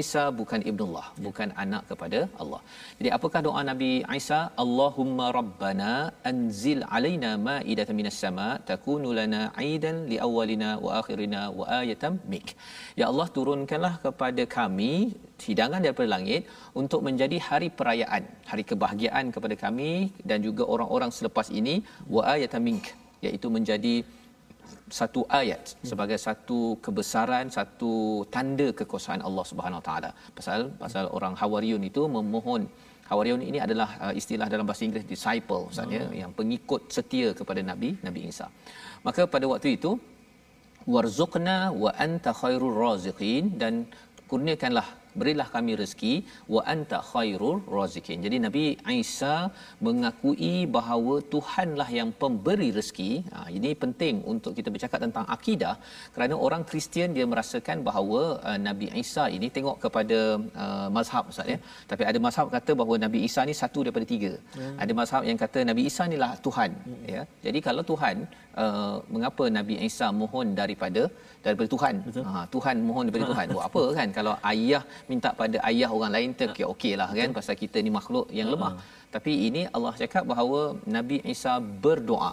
Isa 0.01 0.23
bukan 0.39 0.61
ibnullah 0.69 1.07
ya. 1.11 1.21
bukan 1.25 1.49
anak 1.63 1.83
kepada 1.89 2.19
Allah. 2.41 2.61
Jadi 2.97 3.09
apakah 3.17 3.39
doa 3.47 3.61
Nabi 3.69 3.89
Isa? 4.19 4.39
Allahumma 4.63 5.25
rabbana 5.37 5.91
anzil 6.31 6.81
alaina 6.97 7.31
ma'idatan 7.47 7.97
minas 7.99 8.19
sama 8.23 8.47
takunu 8.69 9.11
lana 9.19 9.41
'aidan 9.63 9.97
li 10.11 10.19
awwalina 10.27 10.69
wa 10.85 10.91
akhirina 11.01 11.41
wa 11.59 11.65
ayatan 11.81 12.15
mik. 12.33 12.47
Ya 13.01 13.05
Allah 13.11 13.27
turunkanlah 13.37 13.93
kepada 14.05 14.45
kami 14.57 14.93
hidangan 15.47 15.83
daripada 15.85 16.09
langit 16.15 16.41
untuk 16.81 17.03
menjadi 17.07 17.37
hari 17.49 17.69
perayaan, 17.79 18.23
hari 18.51 18.63
kebahagiaan 18.71 19.27
kepada 19.35 19.57
kami 19.65 19.91
dan 20.29 20.39
juga 20.47 20.63
orang-orang 20.73 21.11
selepas 21.19 21.49
ini 21.61 21.75
wa 22.15 22.23
ayatan 22.35 22.63
mik 22.69 22.87
iaitu 23.27 23.47
menjadi 23.57 23.95
satu 24.99 25.21
ayat 25.39 25.63
sebagai 25.89 26.17
satu 26.25 26.59
kebesaran 26.85 27.47
satu 27.57 27.93
tanda 28.35 28.67
kekuasaan 28.79 29.21
Allah 29.27 29.45
Subhanahu 29.51 29.81
Taala. 29.87 30.11
Pasal 30.37 30.61
pasal 30.83 31.05
orang 31.17 31.35
Hawariyun 31.41 31.83
itu 31.89 32.03
memohon. 32.17 32.63
Hawariyun 33.09 33.41
ini 33.49 33.59
adalah 33.65 33.89
uh, 34.03 34.13
istilah 34.19 34.47
dalam 34.53 34.65
bahasa 34.67 34.83
Inggeris 34.87 35.07
disciple 35.13 35.63
maksudnya 35.67 36.03
oh. 36.07 36.15
yang 36.21 36.31
pengikut 36.39 36.81
setia 36.95 37.29
kepada 37.39 37.61
Nabi 37.71 37.89
Nabi 38.07 38.21
Isa. 38.31 38.47
Maka 39.07 39.23
pada 39.33 39.45
waktu 39.51 39.69
itu 39.77 39.91
warzuqna 40.93 41.57
wa 41.83 41.91
anta 42.05 42.31
khairur 42.41 42.75
raziqin 42.83 43.43
dan 43.61 43.73
kurniakanlah 44.29 44.87
berilah 45.19 45.47
kami 45.55 45.71
rezeki 45.81 46.13
wa 46.55 46.61
anta 46.73 46.99
khairur 47.11 47.55
razikin. 47.77 48.17
Jadi 48.25 48.37
nabi 48.45 48.63
Isa 49.01 49.35
mengakui 49.87 50.55
bahawa 50.77 51.15
Tuhanlah 51.33 51.89
yang 51.99 52.09
pemberi 52.21 52.69
rezeki. 52.77 53.11
Ha, 53.33 53.47
ini 53.57 53.71
penting 53.83 54.15
untuk 54.33 54.53
kita 54.57 54.69
bercakap 54.75 54.99
tentang 55.05 55.25
akidah. 55.35 55.75
Kerana 56.15 56.35
orang 56.47 56.63
Kristian 56.69 57.11
dia 57.17 57.25
merasakan 57.33 57.79
bahawa 57.89 58.21
uh, 58.47 58.59
nabi 58.67 58.87
Isa 59.03 59.25
ini 59.37 59.49
tengok 59.57 59.77
kepada 59.85 60.19
uh, 60.63 60.87
mazhab 60.97 61.25
ustaz 61.33 61.53
ya. 61.53 61.59
Tapi 61.91 62.03
ada 62.11 62.19
mazhab 62.27 62.47
kata 62.55 62.71
bahawa 62.81 62.97
nabi 63.05 63.21
Isa 63.29 63.43
ni 63.49 63.55
satu 63.63 63.79
daripada 63.87 64.07
tiga. 64.13 64.33
Hmm. 64.57 64.75
ada 64.83 64.91
mazhab 64.99 65.21
yang 65.29 65.39
kata 65.43 65.59
nabi 65.69 65.81
Isa 65.89 66.03
inilah 66.09 66.31
Tuhan 66.45 66.71
hmm. 66.87 67.03
ya. 67.15 67.21
Jadi 67.45 67.59
kalau 67.67 67.83
Tuhan 67.91 68.15
uh, 68.63 68.95
mengapa 69.13 69.45
nabi 69.57 69.75
Isa 69.89 70.07
mohon 70.21 70.47
daripada 70.61 71.03
daripada 71.45 71.67
Tuhan. 71.73 71.95
Ha 72.29 72.41
Tuhan 72.55 72.75
mohon 72.87 73.03
daripada 73.07 73.27
Tuhan. 73.31 73.45
Buat 73.55 73.65
apa 73.69 73.83
kan 73.97 74.07
kalau 74.17 74.33
ayah 74.51 74.83
minta 75.11 75.29
pada 75.41 75.57
ayah 75.69 75.89
orang 75.97 76.13
lain 76.15 76.29
tu 76.39 76.47
okey 76.53 76.65
okeylah 76.73 77.09
kan 77.19 77.29
pasal 77.37 77.55
kita 77.63 77.77
ni 77.85 77.91
makhluk 77.99 78.27
yang 78.39 78.49
lemah. 78.53 78.73
Tapi 79.15 79.33
ini 79.47 79.61
Allah 79.75 79.93
cakap 80.01 80.23
bahawa 80.31 80.59
Nabi 80.95 81.17
Isa 81.33 81.53
berdoa. 81.85 82.31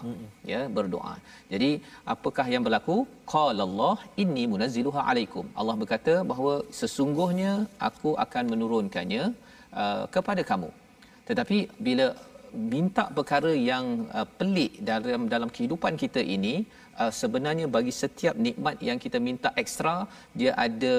Ya, 0.53 0.61
berdoa. 0.77 1.15
Jadi 1.53 1.71
apakah 2.15 2.47
yang 2.55 2.62
berlaku? 2.67 2.97
Qala 3.33 3.62
Allah 3.69 3.97
inni 4.23 4.45
munazziluha 4.53 5.00
alaikum. 5.11 5.45
Allah 5.61 5.75
berkata 5.83 6.15
bahawa 6.31 6.55
sesungguhnya 6.81 7.53
aku 7.88 8.12
akan 8.25 8.45
menurunkannya 8.53 9.25
uh, 9.83 10.05
kepada 10.17 10.45
kamu. 10.50 10.71
Tetapi 11.29 11.59
bila 11.87 12.07
minta 12.75 13.05
perkara 13.17 13.53
yang 13.71 13.87
uh, 14.19 14.27
pelik 14.38 14.73
dalam 14.91 15.25
dalam 15.35 15.50
kehidupan 15.57 15.95
kita 16.03 16.23
ini 16.37 16.55
uh, 17.02 17.12
sebenarnya 17.21 17.67
bagi 17.76 17.93
setiap 18.02 18.35
nikmat 18.47 18.76
yang 18.88 18.99
kita 19.05 19.19
minta 19.28 19.50
ekstra 19.62 19.95
dia 20.38 20.52
ada 20.67 20.97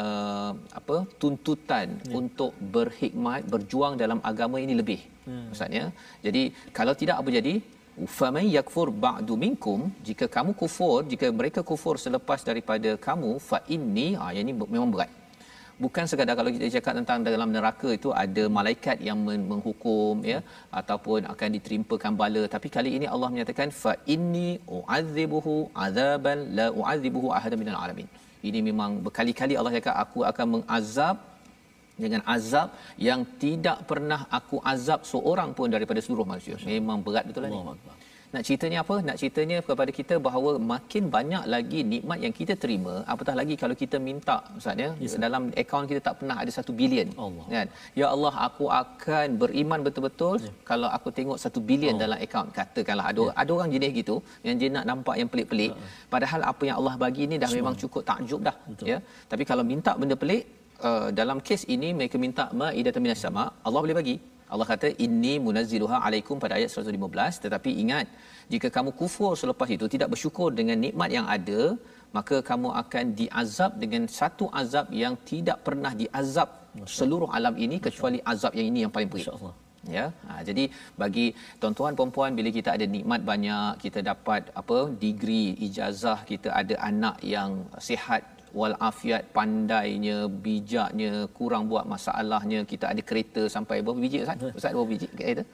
uh, 0.00 0.50
apa 0.80 0.96
tuntutan 1.22 1.88
ya. 2.10 2.12
untuk 2.20 2.52
berhikmat 2.76 3.42
berjuang 3.54 3.94
dalam 4.02 4.20
agama 4.30 4.58
ini 4.64 4.76
lebih 4.82 5.00
hmm. 5.28 5.44
maksudnya 5.50 5.84
jadi 6.26 6.42
kalau 6.78 6.94
tidak 7.02 7.18
apa 7.22 7.30
jadi 7.38 7.54
faman 8.18 8.46
yakfur 8.56 8.88
ba'du 9.04 9.34
minkum 9.44 9.80
jika 10.08 10.26
kamu 10.36 10.52
kufur 10.62 10.98
jika 11.12 11.26
mereka 11.38 11.60
kufur 11.70 11.94
selepas 12.06 12.40
daripada 12.48 12.90
kamu 13.06 13.30
fa 13.48 13.60
inni 13.76 14.08
ah 14.24 14.30
yang 14.36 14.44
ini 14.48 14.54
memang 14.74 14.90
berat 14.94 15.12
bukan 15.84 16.04
sekadar 16.10 16.34
kalau 16.38 16.50
kita 16.54 16.66
cakap 16.76 16.94
tentang 16.98 17.18
dalam 17.26 17.50
neraka 17.56 17.88
itu 17.98 18.10
ada 18.22 18.44
malaikat 18.58 18.98
yang 19.08 19.18
menghukum 19.50 20.24
ya 20.32 20.38
ataupun 20.80 21.20
akan 21.32 21.48
diterimpan 21.56 22.14
bala. 22.22 22.42
Tapi 22.54 22.68
kali 22.76 22.90
ini 22.98 23.06
Allah 23.14 23.28
menyatakan 23.34 23.70
fa 23.82 23.92
inni 24.14 24.50
u'adzibuhu 24.78 25.54
azaban 25.86 26.40
la 26.58 26.66
u'adzibuhu 26.80 27.30
ahadan 27.38 27.60
minal 27.62 27.78
alamin. 27.84 28.08
Ini 28.48 28.60
memang 28.68 28.90
berkali-kali 29.06 29.54
Allah 29.60 29.74
cakap 29.78 29.96
aku 30.04 30.20
akan 30.30 30.46
mengazab 30.54 31.16
dengan 32.02 32.22
azab 32.36 32.68
yang 33.08 33.20
tidak 33.42 33.78
pernah 33.90 34.20
aku 34.38 34.56
azab 34.72 35.00
seorang 35.12 35.50
pun 35.58 35.68
daripada 35.76 36.00
seluruh 36.06 36.26
manusia. 36.32 36.56
Memang 36.74 37.00
berat 37.06 37.24
betul 37.28 37.42
lah 37.44 37.50
ni 37.52 37.60
nak 38.36 38.44
ceritanya 38.48 38.78
apa? 38.84 38.96
Nak 39.08 39.16
ceritanya 39.20 39.58
kepada 39.66 39.90
kita 39.98 40.14
bahawa 40.26 40.50
makin 40.72 41.04
banyak 41.14 41.44
lagi 41.54 41.80
nikmat 41.92 42.18
yang 42.24 42.34
kita 42.38 42.54
terima, 42.62 42.94
apatah 43.12 43.34
lagi 43.40 43.54
kalau 43.62 43.76
kita 43.82 43.96
minta 44.08 44.36
ustaz 44.58 44.82
ya, 44.84 44.90
yes, 45.04 45.16
dalam 45.24 45.42
akaun 45.62 45.86
kita 45.90 46.00
tak 46.08 46.14
pernah 46.20 46.36
ada 46.42 46.52
satu 46.58 46.72
bilion. 46.80 47.08
Allah. 47.26 47.46
Kan? 47.54 47.66
Ya 48.00 48.06
Allah, 48.14 48.34
aku 48.48 48.66
akan 48.82 49.26
beriman 49.42 49.80
betul-betul 49.86 50.36
yeah. 50.44 50.54
kalau 50.70 50.90
aku 50.98 51.08
tengok 51.18 51.40
satu 51.44 51.62
bilion 51.70 51.94
oh. 51.96 52.00
dalam 52.04 52.18
akaun. 52.26 52.48
Katakanlah 52.58 53.06
ada 53.12 53.24
yeah. 53.26 53.40
ada 53.42 53.50
orang 53.56 53.70
jenis 53.76 53.92
gitu 54.00 54.16
yang 54.46 54.56
dia 54.60 54.70
nak 54.76 54.86
nampak 54.92 55.16
yang 55.22 55.30
pelik-pelik. 55.32 55.72
Uh-huh. 55.72 55.90
Padahal 56.14 56.40
apa 56.52 56.62
yang 56.68 56.76
Allah 56.82 56.94
bagi 57.04 57.24
ni 57.32 57.36
dah 57.42 57.50
Semang. 57.50 57.58
memang 57.60 57.74
cukup 57.82 58.02
takjub 58.12 58.40
dah, 58.48 58.56
betul. 58.70 58.86
ya. 58.92 58.98
Tapi 59.32 59.42
kalau 59.50 59.64
minta 59.72 59.92
benda 60.00 60.16
pelik, 60.22 60.44
uh, 60.88 61.08
dalam 61.20 61.38
kes 61.48 61.64
ini 61.76 61.90
mereka 61.98 62.16
minta 62.26 62.46
ma'idah 62.60 63.02
minas 63.04 63.22
sama, 63.26 63.44
Allah 63.66 63.82
boleh 63.86 63.98
bagi. 64.00 64.16
Allah 64.52 64.66
kata 64.72 64.88
inni 65.04 65.34
munazziluha 65.46 65.96
alaikum 66.06 66.36
pada 66.44 66.54
ayat 66.58 66.70
115 66.70 67.42
tetapi 67.44 67.70
ingat 67.82 68.06
jika 68.52 68.68
kamu 68.76 68.90
kufur 69.00 69.32
selepas 69.42 69.68
itu 69.76 69.86
tidak 69.94 70.08
bersyukur 70.14 70.48
dengan 70.58 70.78
nikmat 70.86 71.10
yang 71.16 71.26
ada 71.36 71.62
maka 72.16 72.36
kamu 72.50 72.68
akan 72.82 73.04
diazab 73.20 73.72
dengan 73.82 74.02
satu 74.18 74.46
azab 74.62 74.88
yang 75.02 75.14
tidak 75.30 75.58
pernah 75.66 75.92
diazab 76.02 76.48
seluruh 76.98 77.30
alam 77.38 77.54
ini 77.66 77.76
kecuali 77.86 78.18
azab 78.32 78.52
yang 78.58 78.68
ini 78.70 78.80
yang 78.84 78.92
paling 78.96 79.10
perit 79.12 79.28
ya? 79.96 80.06
Ha, 80.26 80.32
jadi 80.48 80.64
bagi 81.02 81.26
tuan-tuan 81.60 81.96
puan-puan 81.98 82.32
bila 82.38 82.50
kita 82.58 82.70
ada 82.76 82.86
nikmat 82.94 83.20
banyak 83.30 83.82
kita 83.84 84.00
dapat 84.10 84.42
apa 84.60 84.78
degree 85.04 85.48
ijazah 85.66 86.18
kita 86.30 86.50
ada 86.60 86.74
anak 86.90 87.16
yang 87.34 87.50
sihat 87.88 88.22
walafiat 88.60 89.22
pandainya 89.36 90.16
bijaknya 90.44 91.12
kurang 91.36 91.64
buat 91.70 91.84
masalahnya 91.94 92.60
kita 92.72 92.86
ada 92.92 93.02
kereta 93.08 93.42
sampai 93.54 93.76
berapa 93.84 94.00
biji 94.04 94.18
ustaz? 94.24 94.40
Ustaz 94.58 94.72
berapa 94.76 94.88
biji 94.92 95.08
kereta? 95.18 95.44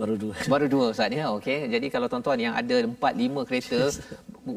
Baru 0.00 0.14
dua. 0.22 0.34
Baru 0.52 0.66
dua 0.74 0.84
ustaz 0.94 1.12
ya 1.18 1.26
okey. 1.36 1.58
Jadi 1.74 1.86
kalau 1.94 2.06
tuan-tuan 2.12 2.40
yang 2.46 2.54
ada 2.60 2.76
4 2.88 2.96
5 2.96 3.48
kereta 3.48 3.80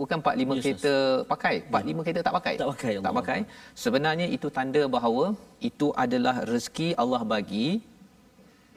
bukan 0.02 0.18
4 0.24 0.42
5 0.44 0.56
yes, 0.56 0.64
kereta 0.64 0.94
pakai 1.34 1.56
4 1.68 1.92
5 1.92 1.92
ya. 1.92 2.02
kereta 2.06 2.22
tak 2.28 2.36
pakai? 2.40 2.54
Tak 2.62 2.70
pakai 2.74 2.94
tak 3.08 3.16
pakai. 3.20 3.40
Sebenarnya 3.84 4.28
itu 4.38 4.48
tanda 4.58 4.84
bahawa 4.96 5.26
itu 5.70 5.88
adalah 6.06 6.36
rezeki 6.52 6.90
Allah 7.04 7.22
bagi. 7.34 7.68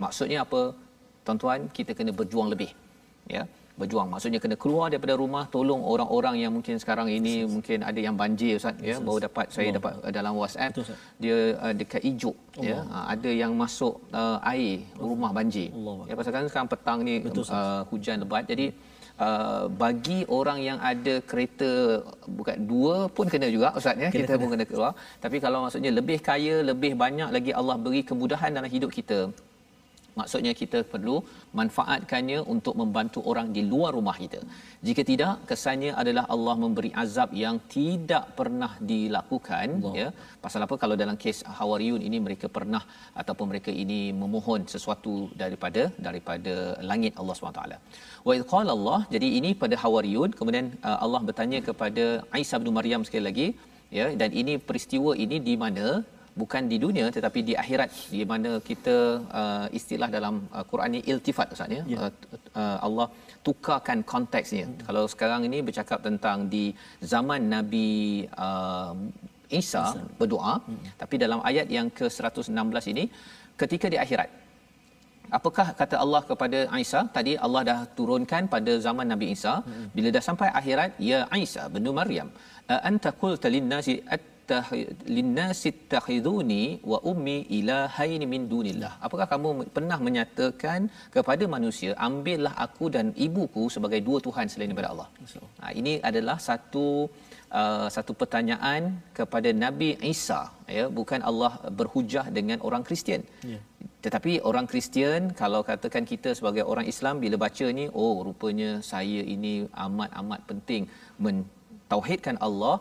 Maksudnya 0.03 0.39
apa? 0.47 0.63
Tuan-tuan 1.25 1.71
kita 1.77 1.95
kena 1.99 2.13
berjuang 2.21 2.51
lebih 2.55 2.71
ya 3.31 3.43
berjuang. 3.81 4.09
Maksudnya 4.13 4.39
kena 4.45 4.57
keluar 4.63 4.87
daripada 4.93 5.15
rumah 5.17 5.45
tolong 5.55 5.81
orang-orang 5.93 6.35
yang 6.45 6.53
mungkin 6.57 6.77
sekarang 6.83 7.09
ini 7.09 7.35
yes, 7.43 7.51
mungkin 7.55 7.79
ada 7.91 8.01
yang 8.07 8.15
banjir 8.23 8.61
ustaz 8.61 8.77
ya. 8.89 8.97
Baru 9.01 9.19
dapat 9.27 9.47
saya 9.49 9.69
Allah. 9.69 9.77
dapat 9.79 9.93
uh, 10.05 10.13
dalam 10.19 10.33
WhatsApp. 10.41 10.73
Betul, 10.77 10.97
dia 11.23 11.37
uh, 11.65 11.75
dekat 11.81 12.03
Ijuk 12.11 12.37
ya. 12.61 12.79
uh, 12.85 13.05
ada 13.15 13.31
yang 13.43 13.53
masuk 13.63 13.95
uh, 14.13 14.39
air 14.53 14.85
rumah 15.01 15.31
banjir. 15.39 15.69
Allah. 15.73 15.99
ya 16.09 16.15
pasal 16.19 16.33
kan 16.37 16.49
sekarang 16.53 16.71
petang 16.73 16.99
ni 17.09 17.15
Betul, 17.25 17.45
uh, 17.49 17.83
hujan 17.93 18.17
lebat. 18.25 18.47
Jadi 18.55 18.69
Uh, 19.23 19.69
bagi 19.81 20.25
orang 20.37 20.59
yang 20.67 20.79
ada 20.91 21.21
kereta 21.31 22.01
bukan 22.39 22.57
dua 22.71 22.95
pun 23.17 23.29
kena 23.33 23.47
juga 23.55 23.69
ustaz 23.79 24.01
ya. 24.05 24.09
Kita 24.09 24.41
pun 24.41 24.49
kena 24.57 24.65
keluar. 24.65 24.93
Tapi 25.25 25.37
kalau 25.45 25.59
maksudnya 25.65 25.93
lebih 25.93 26.19
kaya 26.29 26.65
lebih 26.71 26.93
banyak 27.03 27.29
lagi 27.29 27.53
Allah 27.61 27.77
beri 27.85 28.01
kemudahan 28.11 28.57
dalam 28.57 28.73
hidup 28.73 28.91
kita 28.99 29.29
maksudnya 30.19 30.53
kita 30.61 30.79
perlu 30.93 31.17
manfaatkannya 31.61 32.39
untuk 32.55 32.75
membantu 32.81 33.21
orang 33.31 33.49
di 33.57 33.63
luar 33.73 33.91
rumah 33.99 34.17
kita. 34.23 34.41
Jika 34.87 35.03
tidak 35.11 35.33
kesannya 35.51 35.93
adalah 36.03 36.25
Allah 36.35 36.55
memberi 36.65 36.91
azab 37.05 37.31
yang 37.43 37.57
tidak 37.77 38.25
pernah 38.39 38.71
dilakukan 38.93 39.69
Allah. 39.79 39.95
ya. 40.01 40.09
Pasal 40.45 40.67
apa? 40.67 40.77
Kalau 40.83 40.97
dalam 41.03 41.17
kes 41.25 41.41
hawariyun 41.59 42.03
ini 42.09 42.21
mereka 42.27 42.47
pernah 42.59 42.83
ataupun 43.23 43.49
mereka 43.53 43.71
ini 43.85 44.01
memohon 44.23 44.63
sesuatu 44.75 45.15
daripada 45.43 45.85
daripada 46.07 46.55
langit 46.91 47.15
Allah 47.21 47.37
SWT 47.37 47.63
wa 48.27 48.33
idh 48.39 48.55
Allah 48.77 48.99
jadi 49.15 49.29
ini 49.39 49.53
pada 49.63 49.77
hawariyun. 49.83 50.31
Kemudian 50.39 50.67
uh, 50.89 50.99
Allah 51.05 51.21
bertanya 51.29 51.61
kepada 51.69 52.05
Isa 52.45 52.59
bin 52.63 52.75
Maryam 52.79 53.03
sekali 53.07 53.25
lagi 53.29 53.47
ya. 53.99 54.09
Dan 54.21 54.31
ini 54.43 54.55
peristiwa 54.69 55.13
ini 55.25 55.39
di 55.49 55.55
mana 55.65 55.87
bukan 56.41 56.63
di 56.73 56.77
dunia 56.85 57.07
tetapi 57.17 57.41
di 57.49 57.55
akhirat 57.63 57.91
di 58.15 58.23
mana 58.31 58.51
kita 58.69 58.97
uh, 59.41 59.67
istilah 59.79 60.09
dalam 60.17 60.35
uh, 60.57 60.65
Quran 60.71 60.91
ni 60.97 61.01
iltifat 61.13 61.53
ustaz 61.55 61.75
ya 61.77 61.83
yeah. 61.93 62.01
uh, 62.05 62.13
uh, 62.61 62.79
Allah 62.87 63.07
tukarkan 63.47 64.01
konteksnya 64.13 64.65
hmm. 64.67 64.79
kalau 64.87 65.05
sekarang 65.13 65.43
ini 65.49 65.59
bercakap 65.69 66.01
tentang 66.09 66.39
di 66.55 66.65
zaman 67.13 67.43
Nabi 67.57 67.91
uh, 68.47 68.95
Isa, 69.61 69.83
Isa 69.85 70.05
berdoa 70.21 70.55
hmm. 70.59 70.85
tapi 71.03 71.15
dalam 71.25 71.43
ayat 71.51 71.69
yang 71.77 71.89
ke-116 71.99 72.87
ini 72.95 73.05
ketika 73.63 73.89
di 73.95 74.01
akhirat 74.05 74.31
apakah 75.39 75.67
kata 75.81 75.97
Allah 76.05 76.23
kepada 76.31 76.59
Isa 76.85 77.01
tadi 77.17 77.35
Allah 77.47 77.63
dah 77.71 77.81
turunkan 77.99 78.49
pada 78.55 78.73
zaman 78.87 79.07
Nabi 79.13 79.29
Isa 79.37 79.55
hmm. 79.61 79.87
bila 79.97 80.09
dah 80.17 80.25
sampai 80.29 80.49
akhirat 80.61 80.91
ya 81.11 81.21
Isa 81.47 81.65
bin 81.75 81.93
Maryam 82.01 82.31
anta 82.89 83.11
qulta 83.21 83.49
lin-nasi 83.55 83.95
linnasi 85.17 85.71
takhiduni 85.93 86.63
wa 86.93 86.99
ummi 87.13 87.37
ilahaini 87.59 88.27
min 88.35 88.43
dunillah. 88.53 88.93
Apakah 89.07 89.27
kamu 89.33 89.49
pernah 89.77 89.99
menyatakan 90.07 90.81
kepada 91.17 91.45
manusia 91.57 91.91
ambillah 92.09 92.55
aku 92.67 92.87
dan 92.97 93.07
ibuku 93.27 93.65
sebagai 93.75 94.01
dua 94.09 94.19
tuhan 94.27 94.47
selain 94.53 94.71
daripada 94.73 94.91
Allah 94.93 95.09
ha, 95.61 95.71
ini 95.81 95.95
adalah 96.11 96.37
satu 96.49 96.87
uh, 97.61 97.89
satu 97.97 98.13
pertanyaan 98.21 98.83
kepada 99.19 99.51
Nabi 99.65 99.91
Isa 100.15 100.41
ya. 100.79 100.85
Bukan 100.99 101.21
Allah 101.31 101.53
berhujah 101.81 102.27
dengan 102.39 102.61
orang 102.69 102.85
Kristian. 102.89 103.25
Yeah. 103.53 103.63
tetapi 104.05 104.33
orang 104.49 104.67
Kristian 104.71 105.23
kalau 105.41 105.61
katakan 105.71 106.05
kita 106.13 106.31
sebagai 106.39 106.65
orang 106.73 106.87
Islam 106.93 107.17
bila 107.25 107.37
baca 107.45 107.67
ni 107.79 107.85
oh 108.03 108.15
rupanya 108.27 108.71
saya 108.91 109.21
ini 109.35 109.53
amat-amat 109.85 110.41
penting 110.51 110.83
mentauhidkan 111.25 112.37
Allah 112.47 112.75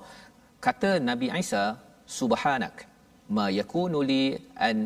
kata 0.66 0.90
Nabi 1.10 1.28
Isa 1.44 1.64
subhanak 2.20 2.76
ma 3.36 3.46
yakunu 3.60 4.00
li 4.12 4.24
an 4.68 4.78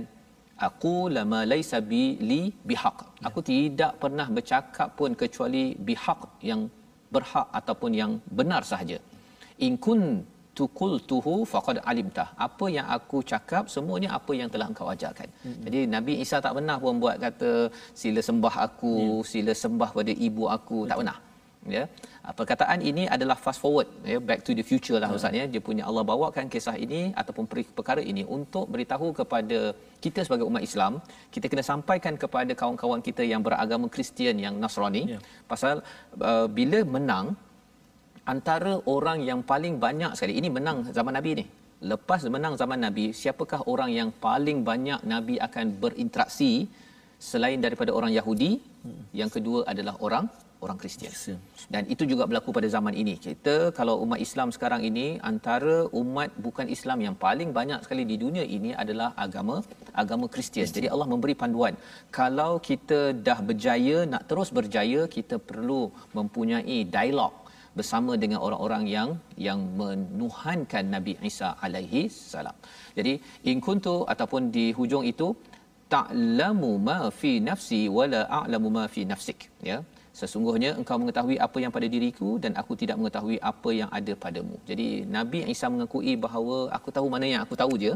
aqula 0.68 1.22
ma 1.32 1.40
laysa 1.52 1.78
bi 1.90 2.04
li 2.30 2.42
bihaq 2.70 2.98
ya. 3.04 3.28
aku 3.28 3.40
tidak 3.52 3.92
pernah 4.04 4.28
bercakap 4.36 4.90
pun 4.98 5.12
kecuali 5.22 5.64
bihaq 5.88 6.22
yang 6.50 6.62
berhak 7.16 7.48
ataupun 7.60 7.92
yang 8.02 8.12
benar 8.40 8.62
sahaja 8.72 8.98
in 9.68 9.74
kuntu 9.86 10.64
qultuhu 10.80 11.36
faqad 11.52 11.78
alimta 11.92 12.26
apa 12.48 12.66
yang 12.78 12.88
aku 12.98 13.18
cakap 13.32 13.64
semuanya 13.76 14.10
apa 14.18 14.32
yang 14.40 14.50
telah 14.54 14.68
engkau 14.72 14.88
ajarkan 14.96 15.30
hmm. 15.44 15.62
jadi 15.66 15.80
nabi 15.96 16.14
Isa 16.24 16.40
tak 16.46 16.56
pernah 16.58 16.78
pun 16.84 17.04
buat 17.04 17.18
kata 17.26 17.52
sila 18.02 18.22
sembah 18.30 18.56
aku 18.68 18.96
ya. 19.04 19.28
sila 19.32 19.54
sembah 19.64 19.90
pada 19.98 20.14
ibu 20.28 20.44
aku 20.58 20.78
Betul. 20.80 20.90
tak 20.92 21.00
pernah 21.02 21.18
ya 21.78 21.84
perkataan 22.40 22.80
ini 22.90 23.04
adalah 23.16 23.38
fast 23.44 23.60
forward 23.64 23.90
ya 24.12 24.18
back 24.30 24.42
to 24.48 24.54
the 24.60 24.66
future 24.70 25.00
lah 25.04 25.10
ustaz 25.18 25.38
ya 25.40 25.46
dia 25.54 25.62
punya 25.70 25.84
Allah 25.90 26.04
bawakan 26.12 26.46
kisah 26.54 26.76
ini 26.86 27.02
ataupun 27.22 27.46
perkara 27.78 28.02
ini 28.12 28.24
untuk 28.38 28.66
beritahu 28.74 29.08
kepada 29.20 29.60
kita 30.04 30.22
sebagai 30.28 30.46
umat 30.50 30.64
Islam 30.70 31.02
kita 31.36 31.46
kena 31.52 31.66
sampaikan 31.72 32.16
kepada 32.24 32.54
kawan-kawan 32.62 33.02
kita 33.08 33.26
yang 33.32 33.42
beragama 33.48 33.90
Kristian 33.96 34.38
yang 34.46 34.58
Nasrani 34.64 35.04
ya. 35.16 35.20
pasal 35.52 35.76
uh, 36.30 36.48
bila 36.60 36.82
menang 36.96 37.28
antara 38.34 38.74
orang 38.96 39.20
yang 39.30 39.40
paling 39.52 39.78
banyak 39.86 40.12
sekali 40.18 40.36
ini 40.42 40.50
menang 40.58 40.78
zaman 40.98 41.14
Nabi 41.18 41.32
ni. 41.40 41.46
Lepas 41.92 42.22
menang 42.36 42.54
zaman 42.62 42.80
Nabi, 42.86 43.06
siapakah 43.20 43.62
orang 43.72 43.90
yang 44.00 44.10
paling 44.26 44.66
banyak 44.70 45.00
Nabi 45.14 45.36
akan 45.48 45.66
berinteraksi 45.84 46.52
selain 47.30 47.60
daripada 47.66 47.92
orang 47.98 48.12
Yahudi? 48.18 48.52
Yang 49.20 49.30
kedua 49.38 49.60
adalah 49.72 49.96
orang 50.02 50.26
orang 50.66 50.80
Kristian. 50.82 51.14
Dan 51.74 51.84
itu 51.94 52.04
juga 52.12 52.24
berlaku 52.30 52.50
pada 52.58 52.68
zaman 52.76 52.94
ini. 53.02 53.16
Kita 53.26 53.56
kalau 53.80 53.96
umat 54.06 54.20
Islam 54.26 54.50
sekarang 54.56 54.82
ini 54.90 55.08
antara 55.32 55.76
umat 56.02 56.32
bukan 56.46 56.68
Islam 56.76 57.00
yang 57.06 57.16
paling 57.26 57.50
banyak 57.60 57.80
sekali 57.86 58.04
di 58.12 58.18
dunia 58.24 58.46
ini 58.58 58.72
adalah 58.84 59.10
agama 59.26 59.58
agama 60.04 60.28
Kristian. 60.36 60.68
Jadi 60.78 60.90
Allah 60.94 61.10
memberi 61.14 61.36
panduan. 61.44 61.76
Kalau 62.20 62.52
kita 62.70 63.00
dah 63.28 63.40
berjaya 63.50 63.98
nak 64.14 64.26
terus 64.30 64.52
berjaya, 64.60 65.02
kita 65.18 65.38
perlu 65.50 65.82
mempunyai 66.18 66.78
dialog 66.96 67.34
bersama 67.78 68.12
dengan 68.24 68.40
orang-orang 68.48 68.84
yang 68.96 69.10
yang 69.48 69.60
menuhankan 69.80 70.86
Nabi 70.96 71.14
Isa 71.30 71.50
alaihi 71.66 72.04
salam. 72.32 72.58
Jadi 72.98 73.14
in 73.52 73.60
kuntu 73.68 73.96
ataupun 74.14 74.44
di 74.56 74.66
hujung 74.78 75.06
itu 75.12 75.28
ta'lamu 75.94 76.72
ma 76.88 77.00
fi 77.20 77.32
nafsi 77.50 77.82
wala 77.98 78.22
a'lamu 78.38 78.70
ma 78.78 78.84
fi 78.94 79.02
nafsik 79.12 79.40
ya 79.70 79.78
sesungguhnya 80.20 80.70
engkau 80.80 80.98
mengetahui 81.02 81.38
apa 81.46 81.58
yang 81.64 81.72
pada 81.76 81.88
diriku 81.94 82.30
dan 82.44 82.52
aku 82.62 82.74
tidak 82.82 82.98
mengetahui 83.00 83.38
apa 83.52 83.70
yang 83.80 83.90
ada 84.00 84.14
padamu. 84.24 84.58
Jadi 84.70 84.88
nabi 85.16 85.40
Isa 85.54 85.68
mengakui 85.74 86.14
bahawa 86.26 86.58
aku 86.78 86.90
tahu 86.98 87.08
mana 87.14 87.28
yang 87.34 87.42
aku 87.46 87.58
tahu 87.62 87.74
je 87.86 87.94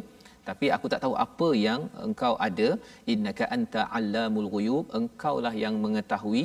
tapi 0.50 0.68
aku 0.76 0.88
tak 0.92 1.02
tahu 1.04 1.14
apa 1.26 1.50
yang 1.68 1.82
engkau 2.08 2.34
ada. 2.48 2.70
Innaka 3.14 3.46
anta 3.56 3.84
allamul 4.00 4.50
ghuyub 4.56 4.86
engkaulah 5.00 5.54
yang 5.64 5.78
mengetahui 5.86 6.44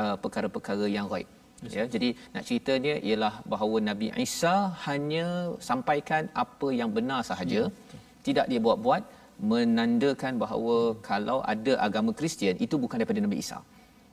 uh, 0.00 0.16
perkara-perkara 0.24 0.88
yang 0.96 1.08
ghaib 1.12 1.28
ya 1.76 1.84
jadi 1.94 2.08
nak 2.34 2.44
ceritanya 2.48 2.94
ialah 3.08 3.34
bahawa 3.52 3.76
nabi 3.88 4.06
Isa 4.26 4.54
hanya 4.86 5.26
sampaikan 5.68 6.24
apa 6.44 6.68
yang 6.80 6.90
benar 6.98 7.20
sahaja. 7.30 7.62
Ya, 7.68 7.98
tidak 8.26 8.46
dia 8.52 8.60
buat-buat 8.66 9.02
menandakan 9.50 10.34
bahawa 10.42 10.76
kalau 11.10 11.38
ada 11.52 11.72
agama 11.86 12.10
Kristian 12.18 12.56
itu 12.64 12.76
bukan 12.82 13.00
daripada 13.00 13.20
Nabi 13.24 13.38
Isa 13.44 13.58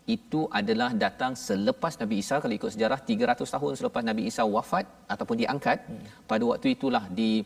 itu 0.08 0.48
adalah 0.60 0.90
datang 0.96 1.36
selepas 1.36 2.00
Nabi 2.02 2.24
Isa 2.24 2.40
kalau 2.44 2.56
ikut 2.56 2.72
sejarah 2.76 3.00
300 3.04 3.44
tahun 3.44 3.72
selepas 3.80 4.02
Nabi 4.10 4.32
Isa 4.32 4.44
wafat 4.56 4.88
ataupun 5.14 5.36
diangkat 5.44 5.78
hmm. 5.84 6.06
pada 6.32 6.44
waktu 6.48 6.68
itulah 6.80 7.04
di 7.12 7.44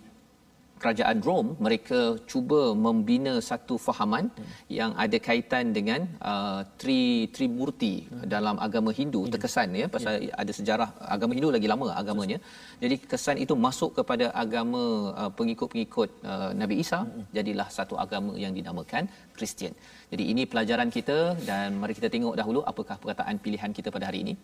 kerajaan 0.81 1.17
Rom 1.27 1.47
mereka 1.65 1.99
cuba 2.31 2.61
membina 2.85 3.33
satu 3.49 3.75
fahaman 3.85 4.25
hmm. 4.29 4.53
yang 4.77 4.91
ada 5.03 5.17
kaitan 5.27 5.65
dengan 5.77 6.01
uh, 6.31 6.61
tri 6.81 7.01
trimurti 7.35 7.93
hmm. 8.03 8.23
dalam 8.33 8.55
agama 8.67 8.91
Hindu 8.99 9.21
hmm. 9.23 9.31
terkesan 9.33 9.77
ya 9.81 9.87
pasal 9.95 10.13
yeah. 10.27 10.39
ada 10.43 10.53
sejarah 10.59 10.89
agama 11.15 11.31
Hindu 11.37 11.51
lagi 11.57 11.69
lama 11.73 11.89
agamanya 12.01 12.37
jadi 12.83 12.97
kesan 13.13 13.39
itu 13.45 13.55
masuk 13.67 13.91
kepada 13.99 14.27
agama 14.43 14.83
uh, 15.21 15.31
pengikut-pengikut 15.39 16.09
uh, 16.31 16.51
Nabi 16.61 16.77
Isa 16.85 17.01
hmm. 17.01 17.25
jadilah 17.37 17.67
satu 17.77 17.97
agama 18.05 18.33
yang 18.45 18.55
dinamakan 18.59 19.05
Kristian 19.37 19.75
jadi 20.13 20.23
ini 20.33 20.45
pelajaran 20.53 20.89
kita 20.97 21.19
dan 21.51 21.79
mari 21.83 21.95
kita 21.99 22.09
tengok 22.15 22.35
dahulu 22.41 22.61
apakah 22.73 22.97
perkataan 23.03 23.37
pilihan 23.45 23.73
kita 23.79 23.91
pada 23.97 24.07
hari 24.11 24.21
ini 24.25 24.35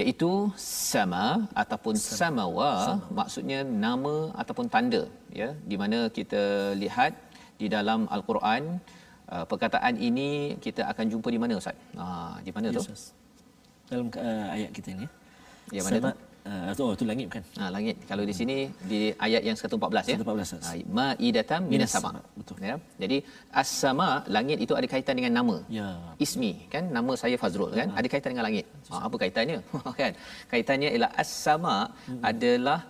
iaitu 0.00 0.30
sama 0.56 1.24
ataupun 1.62 1.94
samawa 2.00 2.70
sama. 2.86 3.08
maksudnya 3.18 3.58
nama 3.84 4.14
ataupun 4.42 4.66
tanda 4.74 5.02
ya 5.40 5.48
di 5.70 5.76
mana 5.82 5.98
kita 6.18 6.42
lihat 6.82 7.12
di 7.60 7.68
dalam 7.74 8.00
al-Quran 8.16 8.62
uh, 9.34 9.44
perkataan 9.50 9.94
ini 10.08 10.56
kita 10.64 10.82
akan 10.92 11.06
jumpa 11.12 11.28
di 11.34 11.40
mana 11.42 11.60
ustaz? 11.60 11.76
Ha 12.00 12.40
di 12.46 12.50
mana 12.56 12.72
yes, 12.72 12.78
tu 12.80 12.94
dalam 13.92 14.06
uh, 14.08 14.46
ayat 14.56 14.70
kita 14.76 14.88
ini. 14.96 15.06
Ya 15.76 15.82
mana 15.84 15.98
sama. 16.00 16.10
tu 16.16 16.31
Uh, 16.42 16.74
oh, 16.84 16.90
itu 16.96 17.04
langit 17.10 17.26
bukan? 17.30 17.42
Ha, 17.58 17.64
langit. 17.74 17.96
Kalau 18.10 18.22
di 18.30 18.34
sini 18.38 18.56
di 18.90 19.00
ayat 19.26 19.42
yang 19.48 19.56
114 19.58 20.10
ya. 20.10 20.16
114. 20.18 20.58
Ha, 20.66 20.72
Ma'idatam 20.98 21.60
minas 21.72 21.92
sama. 21.94 22.10
Betul. 22.38 22.56
Ya. 22.70 22.76
Jadi 23.02 23.16
as-sama 23.62 24.08
langit 24.36 24.58
itu 24.64 24.74
ada 24.78 24.86
kaitan 24.94 25.14
dengan 25.18 25.32
nama. 25.38 25.56
Ya. 25.78 25.88
Ismi 26.24 26.52
kan 26.72 26.90
nama 26.96 27.14
saya 27.22 27.38
Fazrul 27.42 27.70
kan 27.78 27.88
ya. 27.90 27.98
ada 27.98 28.06
kaitan 28.12 28.30
dengan 28.34 28.46
langit. 28.48 28.66
Ha, 28.90 29.06
apa 29.06 29.16
kaitannya? 29.22 29.58
kan? 30.02 30.12
Kaitannya 30.52 30.88
ialah 30.94 31.12
as-sama 31.22 31.76
hmm. 32.10 32.22
adalah 32.30 32.80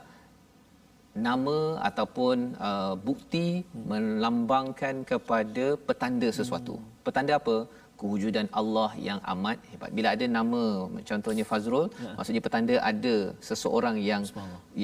nama 1.29 1.59
ataupun 1.89 2.57
uh, 2.57 2.95
bukti 3.09 3.49
hmm. 3.61 3.85
melambangkan 3.91 5.05
kepada 5.05 5.67
petanda 5.89 6.29
sesuatu. 6.33 6.81
Hmm. 6.81 6.89
Petanda 7.05 7.37
apa? 7.37 7.57
Kewujudan 8.03 8.47
Allah 8.61 8.91
yang 9.09 9.19
amat 9.33 9.59
hebat. 9.71 9.91
Bila 9.99 10.09
ada 10.15 10.27
nama 10.39 10.63
contohnya 11.11 11.45
Fazrul, 11.51 11.87
ya. 12.05 12.13
maksudnya 12.19 12.43
petanda 12.47 12.77
ada 12.91 13.15
seseorang 13.49 13.97
yang 14.11 14.23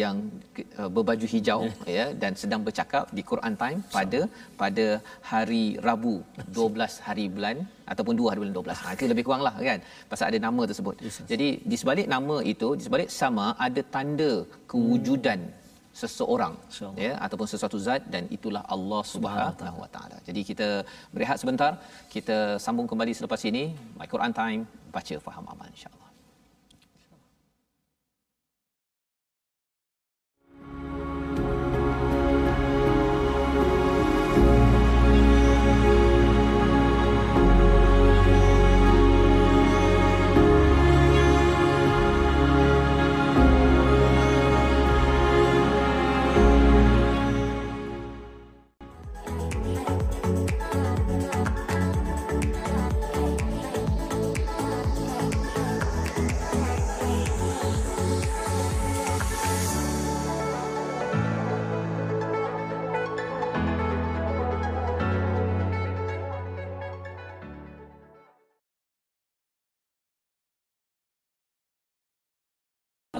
yang 0.02 0.16
uh, 0.80 0.90
berbaju 0.96 1.26
hijau 1.34 1.60
ya. 1.66 1.92
ya 1.98 2.06
dan 2.22 2.32
sedang 2.42 2.62
bercakap 2.68 3.04
di 3.18 3.24
Quran 3.30 3.54
time 3.62 3.80
pada 3.96 4.20
pada 4.62 4.86
hari 5.32 5.64
Rabu 5.88 6.16
12 6.60 7.06
hari 7.08 7.26
bulan 7.36 7.56
ataupun 7.92 8.14
2 8.22 8.30
hari 8.30 8.38
bulan 8.42 8.54
12. 8.60 8.82
Ha, 8.82 8.94
itu 8.96 9.04
lebih 9.12 9.24
kuranglah 9.28 9.54
kan. 9.70 9.80
Pasal 10.10 10.26
ada 10.30 10.40
nama 10.48 10.62
tersebut. 10.70 10.96
Yes, 11.06 11.16
yes. 11.20 11.28
Jadi 11.32 11.48
di 11.70 11.76
sebalik 11.82 12.06
nama 12.16 12.36
itu, 12.52 12.68
di 12.78 12.84
sebalik 12.88 13.08
sama 13.20 13.46
ada 13.68 13.82
tanda 13.96 14.32
kewujudan 14.72 15.40
hmm 15.48 15.66
seseorang 16.00 16.54
ya 17.04 17.12
ataupun 17.26 17.46
sesuatu 17.52 17.78
zat 17.86 18.02
dan 18.14 18.24
itulah 18.36 18.62
Allah 18.74 19.02
Subhanahu 19.14 19.78
Wa 19.84 19.90
Taala. 19.94 20.16
Jadi 20.28 20.40
kita 20.50 20.68
berehat 21.14 21.38
sebentar, 21.42 21.72
kita 22.14 22.38
sambung 22.64 22.86
kembali 22.90 23.12
selepas 23.20 23.40
ini 23.50 23.64
My 23.98 24.08
Quran 24.12 24.32
Time 24.40 24.62
baca 24.96 25.14
faham 25.26 25.44
amal 25.54 25.66
insya-Allah. 25.74 26.07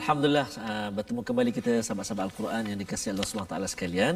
Alhamdulillah 0.09 0.49
uh, 0.65 0.89
bertemu 0.97 1.21
kembali 1.21 1.51
kita 1.53 1.73
sahabat-sahabat 1.85 2.25
Al-Quran 2.33 2.63
yang 2.73 2.79
dikasihi 2.81 3.13
Allah 3.13 3.29
SWT 3.29 3.57
sekalian. 3.69 4.15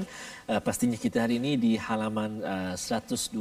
Uh, 0.49 0.57
pastinya 0.65 0.97
kita 0.97 1.21
hari 1.21 1.37
ini 1.37 1.61
di 1.65 1.73
halaman 1.77 2.41
uh, 2.41 2.73
127 2.81 3.37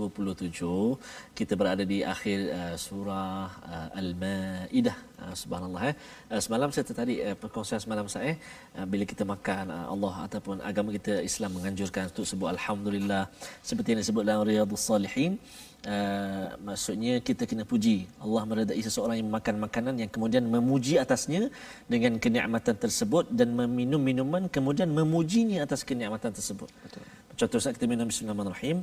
kita 1.32 1.54
berada 1.56 1.88
di 1.88 2.04
akhir 2.04 2.40
uh, 2.52 2.76
surah 2.76 3.48
uh, 3.72 4.00
Al-Maidah. 4.02 4.98
Uh, 5.22 5.36
subhanallah 5.42 5.82
eh. 5.92 5.96
Uh, 6.34 6.42
semalam 6.46 6.70
saya 6.74 6.84
tertarik 6.90 7.20
uh, 7.28 7.36
perkongsian 7.42 7.82
semalam 7.86 8.08
saya 8.14 8.32
uh, 8.78 8.86
bila 8.92 9.04
kita 9.12 9.24
makan 9.34 9.70
uh, 9.70 9.86
Allah 9.94 10.14
ataupun 10.26 10.56
agama 10.70 10.90
kita 10.98 11.14
Islam 11.30 11.52
menganjurkan 11.58 12.10
untuk 12.10 12.26
sebut 12.26 12.50
alhamdulillah 12.56 13.24
seperti 13.70 13.88
yang 13.94 14.00
disebut 14.02 14.24
dalam 14.26 14.42
Riyadhus 14.50 14.82
Salihin. 14.90 15.38
Uh, 15.82 16.46
maksudnya 16.62 17.14
kita 17.28 17.50
kena 17.50 17.66
puji 17.66 18.06
Allah 18.22 18.42
meredai 18.50 18.82
seseorang 18.86 19.18
yang 19.18 19.30
makan 19.34 19.56
makanan 19.66 19.94
yang 20.02 20.10
kemudian 20.14 20.46
memuji 20.46 21.02
atasnya 21.04 21.50
dengan 21.90 22.22
kenikmatan 22.22 22.78
tersebut 22.78 23.26
dan 23.34 23.50
meminum 23.58 24.02
minuman 24.10 24.46
kemudian 24.46 24.90
memujinya 24.94 25.66
atas 25.66 25.82
kenikmatan 25.82 26.34
tersebut. 26.38 26.70
Betul. 26.86 27.02
Contoh 27.38 27.60
saat 27.62 27.74
kita 27.78 27.90
minum 27.90 28.06
bismillahirrahmanirrahim. 28.10 28.78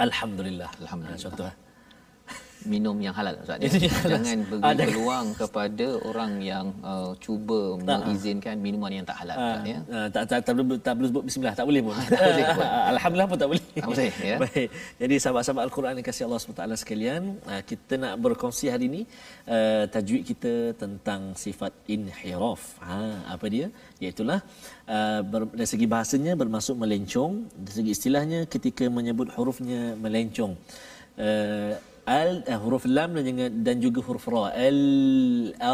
Alhamdulillah. 0.00 0.70
Alhamdulillah. 0.80 1.24
Contoh. 1.28 1.67
Minum 2.66 2.96
yang 2.98 3.14
halal 3.14 3.38
Ustaz 3.38 3.62
ya. 3.62 3.70
Jangan 4.18 4.38
beri 4.50 4.62
ada. 4.64 4.84
peluang 4.88 5.26
kepada 5.38 5.86
orang 6.02 6.32
yang 6.42 6.66
uh, 6.82 7.14
cuba 7.22 7.78
tak, 7.86 8.02
mengizinkan 8.02 8.54
minuman 8.58 8.90
yang 8.90 9.06
tak 9.06 9.22
halal 9.22 9.36
Ustaz 9.38 9.62
ya. 9.62 9.78
Uh, 9.86 10.06
tak 10.10 10.22
tak 10.26 10.40
tak 10.42 10.54
tak 10.82 10.92
perlu 10.98 11.08
sebut 11.10 11.22
bismillah 11.28 11.54
tak 11.54 11.66
boleh 11.68 11.80
pun. 11.86 11.94
tak 11.94 12.18
boleh 12.18 12.46
Alhamdulillah 12.94 13.28
pun 13.30 13.38
tak 13.38 13.48
boleh. 13.52 13.64
Tak 13.78 13.88
boleh 13.88 14.12
ya. 14.18 14.36
Baik. 14.42 14.68
Jadi 14.98 15.14
sahabat-sahabat 15.22 15.62
Al-Quran 15.68 15.92
yang 16.02 16.06
kasih 16.06 16.24
Allah 16.26 16.40
SWT 16.40 16.82
sekalian, 16.82 17.22
kita 17.62 17.94
nak 17.94 18.14
berkongsi 18.18 18.66
hari 18.72 18.90
ini 18.90 19.02
uh, 19.46 19.84
tajwid 19.86 20.22
kita 20.26 20.52
tentang 20.74 21.36
sifat 21.38 21.70
inhiraf. 21.86 22.80
Ha 22.82 23.34
apa 23.34 23.46
dia? 23.46 23.70
Iaitu 24.02 24.22
lah 24.26 24.42
uh, 24.88 25.20
dari 25.54 25.68
segi 25.68 25.86
bahasanya 25.86 26.32
bermaksud 26.34 26.74
melencong, 26.74 27.32
dari 27.54 27.74
segi 27.78 27.90
istilahnya 27.96 28.40
ketika 28.48 28.84
menyebut 28.88 29.28
hurufnya 29.36 29.94
melencong. 29.98 30.54
Uh, 31.18 31.74
al 32.08 32.30
uh, 32.48 32.58
huruf 32.64 32.84
lam 32.96 33.10
dan 33.16 33.24
juga, 33.28 33.46
dan 33.66 33.76
juga 33.84 34.00
huruf 34.06 34.26
ra. 34.32 34.44
Al 34.68 34.80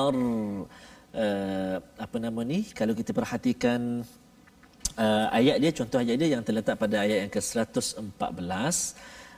ar 0.02 0.16
uh, 1.22 1.76
apa 2.04 2.16
nama 2.18 2.40
ni? 2.42 2.60
Kalau 2.78 2.92
kita 3.00 3.10
perhatikan 3.14 4.02
uh, 4.98 5.26
ayat 5.38 5.56
dia 5.62 5.72
contoh 5.78 5.98
ayat 6.02 6.16
dia 6.20 6.28
yang 6.34 6.44
terletak 6.46 6.76
pada 6.82 6.96
ayat 7.04 7.18
yang 7.26 7.32
ke-114 7.32 8.76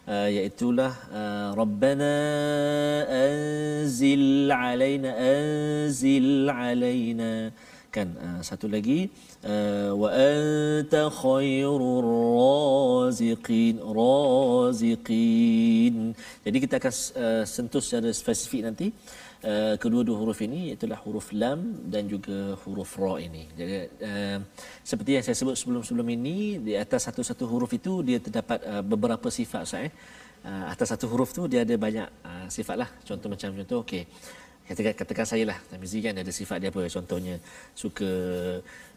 uh, 0.07 0.29
iaitulah 0.31 0.93
uh, 1.13 1.49
rabbana 1.61 2.15
anzil 3.07 4.51
alaina 4.53 5.11
anzil 5.17 6.49
alaina 6.51 7.31
kan? 7.99 8.09
Uh, 8.27 8.41
satu 8.49 8.67
lagi 8.75 8.99
uh, 9.53 9.91
wa 10.01 10.09
anta 10.13 11.03
khairur 11.21 12.07
raziqin 12.41 13.75
raziqin. 13.99 15.95
Jadi 16.45 16.57
kita 16.65 16.75
akan 16.81 16.95
uh, 17.25 17.45
sentuh 17.55 17.83
secara 17.87 18.11
spesifik 18.23 18.63
nanti. 18.69 18.89
Uh, 19.47 19.75
kedua-dua 19.83 20.17
huruf 20.21 20.39
ini 20.43 20.61
iaitu 20.73 20.89
huruf 21.05 21.27
lam 21.41 21.61
dan 21.93 22.09
juga 22.13 22.39
huruf 22.63 22.91
ra 23.03 23.15
ini. 23.27 23.45
Jadi 23.59 23.75
uh, 24.09 24.39
seperti 24.91 25.11
yang 25.17 25.25
saya 25.27 25.37
sebut 25.41 25.55
sebelum-sebelum 25.61 26.09
ini 26.19 26.37
di 26.67 26.75
atas 26.85 27.01
satu-satu 27.07 27.45
huruf 27.53 27.71
itu 27.79 27.93
dia 28.09 28.19
terdapat 28.19 28.59
uh, 28.73 28.83
beberapa 28.93 29.29
sifat 29.39 29.65
saya 29.73 29.89
uh, 30.47 30.65
atas 30.73 30.89
satu 30.93 31.07
huruf 31.11 31.31
tu 31.37 31.43
dia 31.53 31.61
ada 31.67 31.75
banyak 31.87 32.09
uh, 32.31 32.47
sifat 32.57 32.77
lah 32.83 32.91
contoh 33.09 33.29
macam 33.33 33.51
contoh 33.59 33.79
okey 33.83 34.03
katakan 34.67 34.95
katakan 34.99 35.27
saya 35.27 35.45
lah 35.47 35.59
Tamizi 35.71 35.99
kan 36.03 36.15
ada 36.19 36.33
sifat 36.35 36.59
dia 36.59 36.71
apa 36.75 36.83
contohnya 36.91 37.39
suka 37.73 38.11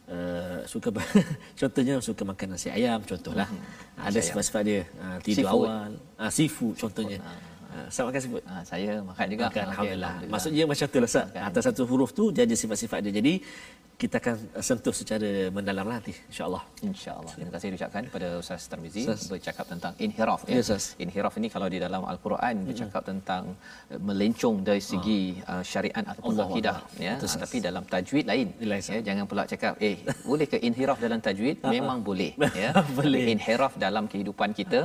uh, 0.10 0.60
suka 0.66 0.90
contohnya 1.60 1.94
suka 2.02 2.24
makan 2.26 2.48
nasi 2.58 2.74
ayam 2.74 3.00
contohlah 3.06 3.46
hmm. 3.46 4.02
ada 4.02 4.20
sifat-sifat 4.20 4.62
dia 4.66 4.82
uh, 4.98 5.18
tidur 5.22 5.46
seafood. 5.46 5.68
awal 5.70 5.90
uh, 6.18 6.32
seafood 6.34 6.74
contohnya 6.76 7.18
seafood. 7.22 7.58
Uh, 7.70 7.86
Sama 7.94 8.10
makan 8.10 8.22
seafood? 8.26 8.44
Ha, 8.50 8.54
saya 8.66 8.90
makan 9.06 9.26
juga. 9.30 9.46
Makan, 9.46 9.62
Alhamdulillah. 9.70 10.10
Alhamdulillah. 10.10 10.34
Maksudnya 10.34 10.64
macam 10.66 10.86
tu 10.90 10.98
lah. 11.06 11.12
Atas 11.38 11.64
satu 11.70 11.82
huruf 11.86 12.10
tu, 12.18 12.34
dia 12.34 12.50
ada 12.50 12.56
sifat-sifat 12.58 13.06
dia. 13.06 13.14
Jadi, 13.22 13.46
kita 14.02 14.16
akan 14.24 14.36
sentuh 14.68 14.96
secara 15.00 15.30
mendalam 15.56 15.84
lah 15.90 15.96
nanti 16.00 16.14
insyaallah. 16.32 16.64
Insyaallah. 16.90 17.34
Terima 17.36 17.52
kasih 17.56 17.68
ucapkan 17.78 18.04
kepada 18.08 18.28
Ustaz 18.42 18.64
Tarmizi 18.72 19.04
bercakap 19.34 19.66
tentang 19.72 19.94
inhiraf 20.06 20.42
ya. 20.48 20.60
Yes, 20.60 20.96
inhiraf 21.04 21.34
ini 21.40 21.48
kalau 21.56 21.68
di 21.74 21.80
dalam 21.86 22.04
al-Quran 22.12 22.56
hmm. 22.64 22.68
bercakap 22.70 23.04
tentang 23.12 23.44
eh, 23.92 24.00
melencong 24.08 24.64
dari 24.70 24.80
segi 24.92 25.22
oh. 25.44 25.52
uh, 25.52 25.64
syariat 25.72 26.06
ataupun 26.12 26.32
Allah 26.32 26.48
akidah 26.48 26.78
Allah. 26.80 27.04
ya. 27.08 27.14
Betul, 27.20 27.42
tapi 27.44 27.58
dalam 27.68 27.84
tajwid 27.92 28.26
lain 28.32 28.48
ya. 28.94 29.00
Jangan 29.10 29.26
pula 29.32 29.44
cakap 29.52 29.74
eh 29.90 29.96
boleh 30.30 30.48
ke 30.54 30.58
inhiraf 30.70 30.98
dalam 31.06 31.20
tajwid? 31.28 31.58
Memang 31.76 32.00
boleh 32.10 32.32
ya. 32.64 32.72
Boleh. 33.00 33.22
Inhiraf 33.36 33.76
dalam 33.86 34.08
kehidupan 34.08 34.56
kita 34.62 34.82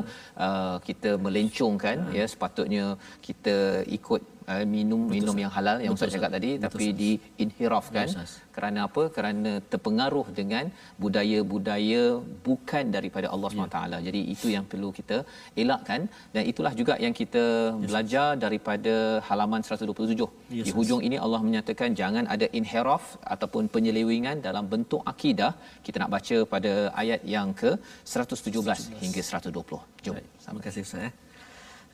uh, 0.46 0.76
kita 0.88 1.12
melencongkan 1.26 2.10
ya. 2.18 2.26
Sepatutnya 2.34 2.98
kita 3.22 3.86
ikut 3.98 4.33
uh, 4.52 4.64
minum 4.74 5.02
Betul, 5.04 5.14
minum 5.16 5.36
yang 5.42 5.52
halal 5.56 5.78
yang 5.84 5.94
Ustaz 5.96 6.14
cakap 6.16 6.30
tadi 6.36 6.50
Betul, 6.54 6.64
tapi 6.64 6.86
di 7.00 7.10
inhirafkan 7.44 8.08
kerana 8.56 8.80
apa 8.88 9.02
kerana 9.16 9.52
terpengaruh 9.72 10.26
dengan 10.38 10.64
budaya-budaya 11.04 12.02
bukan 12.48 12.84
daripada 12.96 13.26
Allah 13.34 13.50
ya. 13.52 13.66
SWT 13.66 13.78
jadi 14.08 14.20
itu 14.34 14.46
yang 14.56 14.66
perlu 14.72 14.90
kita 14.98 15.18
elakkan 15.62 16.00
dan 16.34 16.42
itulah 16.52 16.72
juga 16.80 16.96
yang 17.06 17.14
kita 17.20 17.44
yes. 17.46 17.86
belajar 17.88 18.28
daripada 18.44 18.94
halaman 19.28 19.62
127 19.70 20.22
yes. 20.58 20.66
di 20.66 20.72
hujung 20.78 21.02
ini 21.08 21.18
Allah 21.24 21.42
menyatakan 21.48 21.90
jangan 22.02 22.26
ada 22.36 22.48
inhiraf 22.60 23.04
ataupun 23.34 23.64
penyelewengan 23.76 24.38
dalam 24.48 24.64
bentuk 24.74 25.02
akidah 25.14 25.52
kita 25.86 25.96
nak 26.04 26.12
baca 26.16 26.36
pada 26.54 26.72
ayat 27.02 27.20
yang 27.36 27.50
ke 27.60 27.70
117, 28.14 28.64
117. 28.64 29.02
hingga 29.04 29.22
120 29.28 30.04
jom 30.06 30.16
Baik. 30.16 30.26
terima 30.44 30.62
kasih 30.66 30.82
Ustaz 30.88 31.06
eh. 31.08 31.12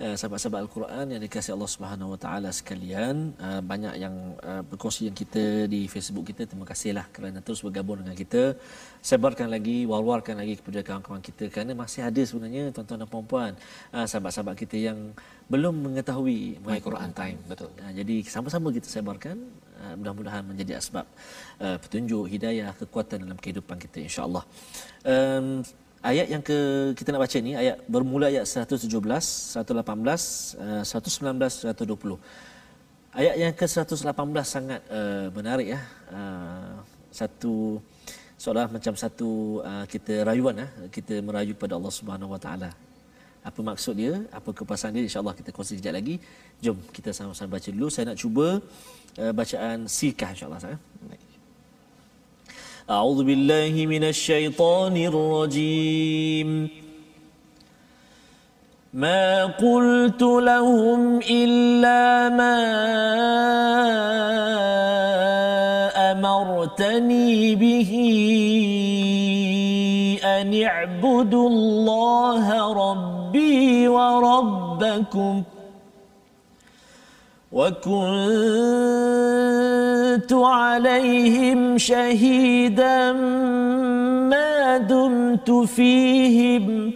Uh, 0.01 0.17
sahabat-sahabat 0.17 0.65
Al-Quran 0.65 1.07
yang 1.13 1.21
dikasihi 1.21 1.53
Allah 1.53 1.69
Subhanahu 1.69 2.17
Wa 2.17 2.19
Taala 2.25 2.49
sekalian 2.57 3.37
uh, 3.37 3.61
banyak 3.61 4.01
yang 4.01 4.33
uh, 4.41 4.65
berkongsi 4.65 5.13
yang 5.13 5.13
kita 5.13 5.69
di 5.69 5.93
Facebook 5.93 6.25
kita 6.25 6.49
terima 6.49 6.65
kasihlah 6.65 7.05
kerana 7.13 7.45
terus 7.45 7.61
bergabung 7.61 8.01
dengan 8.01 8.17
kita. 8.17 8.57
Sebarkan 9.05 9.53
lagi 9.53 9.85
war-warkan 9.85 10.41
lagi 10.41 10.57
kepada 10.57 10.81
kawan-kawan 10.81 11.21
kita 11.21 11.53
kerana 11.53 11.77
masih 11.77 12.01
ada 12.09 12.23
sebenarnya 12.25 12.73
tuan-tuan 12.73 13.05
dan 13.05 13.09
puan-puan 13.13 13.53
sahabat-sahabat 13.93 14.57
kita 14.57 14.77
yang 14.89 15.13
belum 15.53 15.93
mengetahui 15.93 16.65
My 16.65 16.81
Quran 16.81 17.13
Time. 17.13 17.37
Betul. 17.45 17.69
Jadi 17.93 18.25
sama-sama 18.25 18.73
kita 18.73 18.89
sebarkan 18.89 19.37
mudah-mudahan 20.01 20.45
menjadi 20.45 20.77
asbab 20.81 21.09
uh, 21.61 21.77
petunjuk 21.81 22.29
hidayah 22.29 22.73
kekuatan 22.77 23.25
dalam 23.25 23.39
kehidupan 23.41 23.77
kita 23.81 24.01
insya-Allah. 24.01 24.45
Um, 25.05 25.65
ayat 26.01 26.27
yang 26.33 26.43
ke 26.43 26.59
kita 26.97 27.13
nak 27.13 27.23
baca 27.29 27.39
ni 27.41 27.53
ayat 27.53 27.77
bermula 27.85 28.33
ayat 28.33 28.49
117 28.49 28.89
118 28.89 30.57
119 30.85 30.85
120 30.85 32.17
ayat 33.15 33.35
yang 33.37 33.53
ke 33.55 33.67
118 33.67 34.07
sangat 34.47 34.81
uh, 34.91 35.27
menarik 35.35 35.75
ya. 35.75 35.81
Uh, 36.11 36.79
satu 37.11 37.83
seolah 38.39 38.71
macam 38.71 38.95
satu 38.95 39.61
uh, 39.67 39.85
kita 39.91 40.23
rayuan 40.23 40.63
ya 40.63 40.69
kita 40.95 41.19
merayu 41.19 41.53
pada 41.59 41.75
Allah 41.75 41.93
Subhanahu 41.93 42.33
Wa 42.39 42.41
Taala. 42.41 42.71
Apa 43.41 43.61
maksud 43.65 43.97
dia? 43.97 44.21
Apa 44.31 44.53
kepasan 44.53 44.95
dia? 44.95 45.03
Insyaallah 45.09 45.33
kita 45.33 45.51
kongsi 45.51 45.81
sekejap 45.81 45.95
lagi. 45.97 46.21
Jom 46.61 46.77
kita 46.93 47.11
sama-sama 47.11 47.57
baca 47.57 47.69
dulu. 47.73 47.89
Saya 47.91 48.13
nak 48.13 48.21
cuba 48.21 48.61
uh, 49.19 49.33
bacaan 49.35 49.91
sikah 49.91 50.31
insyaallah 50.37 50.63
saya 50.63 50.77
baik 51.09 51.30
أعوذ 52.91 53.25
بالله 53.25 53.87
من 53.87 54.05
الشيطان 54.05 54.97
الرجيم. 54.97 56.69
ما 58.95 59.45
قلت 59.45 60.23
لهم 60.23 61.21
إلا 61.31 62.29
ما 62.29 62.59
أمرتني 66.13 67.55
به 67.55 67.91
أن 70.25 70.63
اعبدوا 70.63 71.49
الله 71.49 72.73
ربي 72.73 73.89
وربكم 73.89 75.43
ۖ 75.43 75.61
وكنت 77.53 78.91
عليهم 80.33 81.79
شهيدا 81.79 83.13
ما 84.33 84.79
دمت 84.79 85.51
فيهم. 85.51 86.93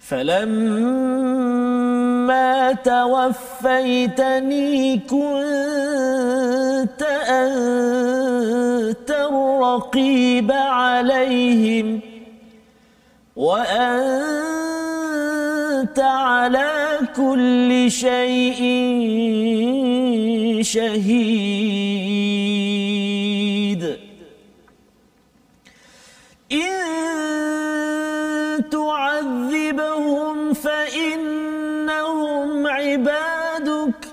فلما 0.00 1.52
توفيتني 2.72 4.68
كنت 4.98 7.02
أنت 7.28 9.10
الرقيب 9.10 10.52
عليهم 10.52 12.00
وانت 15.82 15.98
على 15.98 16.98
كل 17.16 17.90
شيء 17.90 18.60
شهيد. 20.62 21.82
إن 26.52 26.80
تعذبهم 28.70 30.54
فإنهم 30.54 31.86
عبادك. 32.66 34.06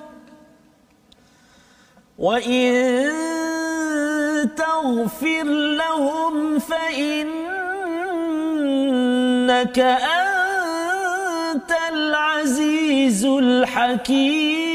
وإن 2.19 3.09
تغفر 4.57 5.43
لهم 5.77 6.59
فإنك 6.59 7.39
أنت 9.79 10.18
العزيز 13.09 13.25
الحكيم. 13.25 14.69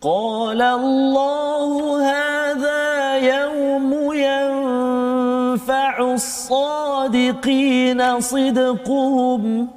قال 0.00 0.62
الله 0.62 2.02
هذا 2.02 3.16
يوم 3.16 4.12
ينفع 4.12 6.12
الصادقين 6.12 8.20
صدقهم. 8.20 9.68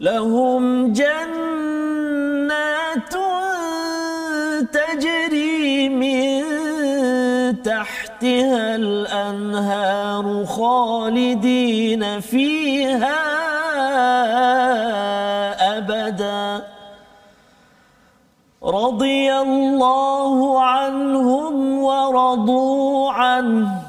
لهم 0.00 0.92
جنات 0.92 1.51
خالدين 10.72 12.20
فيها 12.20 13.20
أبدا. 15.78 16.66
رضي 18.64 19.32
الله 19.34 20.60
عنهم 20.60 21.78
ورضوا 21.82 23.12
عنه. 23.12 23.82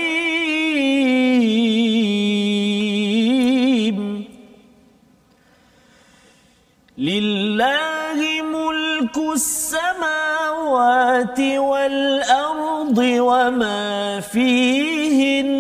لله 6.99 8.18
ملك 8.42 9.16
السماوات 9.16 10.30
والأرض 11.40 12.98
وما 12.98 14.20
فيهن 14.20 15.50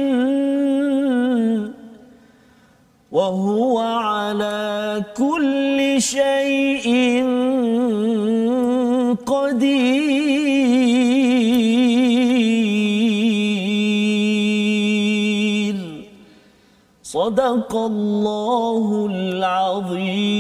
وهو 3.12 3.78
على 3.78 5.02
كل 5.16 6.02
شيء 6.02 6.88
قدير. 9.26 10.20
صدق 17.02 17.76
الله 17.76 19.08
العظيم. 19.10 20.30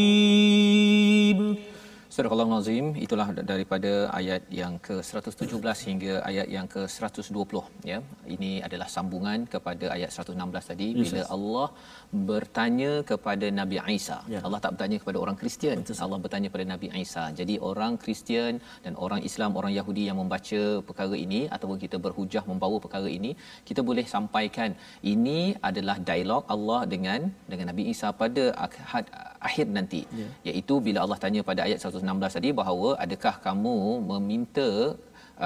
Surah 2.20 2.44
Al-Azim 2.44 2.86
itulah 3.04 3.26
daripada 3.50 3.90
ayat 4.18 4.42
yang 4.56 4.74
ke-117 4.86 5.78
hingga 5.90 6.14
ayat 6.30 6.48
yang 6.54 6.66
ke-120 6.72 7.62
ya. 7.90 7.98
Ini 8.34 8.50
adalah 8.66 8.88
sambungan 8.94 9.38
kepada 9.54 9.86
ayat 9.94 10.10
116 10.24 10.68
tadi 10.70 10.88
yes, 10.90 10.98
bila 11.02 11.20
yes. 11.22 11.30
Allah 11.36 11.66
bertanya 12.30 12.90
kepada 13.10 13.46
Nabi 13.60 13.76
Isa. 13.96 14.18
Ya. 14.34 14.40
Allah 14.46 14.60
tak 14.64 14.72
bertanya 14.74 14.98
kepada 15.02 15.18
orang 15.22 15.36
Kristian. 15.42 15.76
Betul. 15.80 15.96
Allah 16.06 16.18
bertanya 16.24 16.48
kepada 16.50 16.66
Nabi 16.72 16.90
Isa. 17.04 17.24
Jadi 17.38 17.54
orang 17.70 17.96
Kristian 18.02 18.60
dan 18.84 18.92
orang 19.06 19.22
Islam, 19.30 19.56
orang 19.60 19.72
Yahudi 19.78 20.04
yang 20.10 20.20
membaca 20.22 20.60
perkara 20.90 21.16
ini 21.24 21.40
ataupun 21.56 21.80
kita 21.84 21.96
berhujah 22.08 22.44
membawa 22.50 22.76
perkara 22.84 23.08
ini, 23.18 23.32
kita 23.70 23.80
boleh 23.90 24.04
sampaikan 24.14 24.76
ini 25.14 25.38
adalah 25.70 25.96
dialog 26.10 26.44
Allah 26.56 26.82
dengan 26.92 27.32
dengan 27.48 27.72
Nabi 27.72 27.88
Isa 27.94 28.12
pada 28.22 28.44
akhir, 28.66 29.08
akhir 29.48 29.66
nanti. 29.78 30.04
Ya. 30.20 30.28
Iaitu 30.50 30.76
bila 30.88 31.00
Allah 31.06 31.20
tanya 31.24 31.40
pada 31.50 31.62
ayat 31.68 31.80
116 31.80 32.09
tadi 32.36 32.50
bahawa 32.60 32.88
adakah 33.04 33.34
kamu 33.46 33.76
meminta 34.10 34.68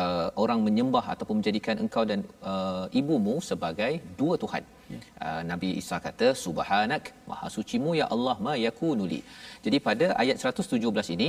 uh, 0.00 0.29
orang 0.42 0.61
menyembah 0.66 1.05
ataupun 1.14 1.37
menjadikan 1.40 1.77
engkau 1.85 2.05
dan 2.11 2.20
uh, 2.53 2.87
ibumu 3.00 3.37
sebagai 3.50 3.92
dua 4.20 4.35
tuhan. 4.42 4.64
Ya. 4.92 5.00
Uh, 5.24 5.42
Nabi 5.50 5.68
Isa 5.81 5.96
kata 6.07 6.29
subhanak 6.44 7.05
maha 7.31 7.48
sucimu 7.57 7.92
ya 8.00 8.07
Allah 8.14 8.37
ma 8.46 8.55
yakunuli. 8.66 9.20
Jadi 9.64 9.79
pada 9.88 10.07
ayat 10.22 10.37
117 10.40 11.16
ini 11.16 11.29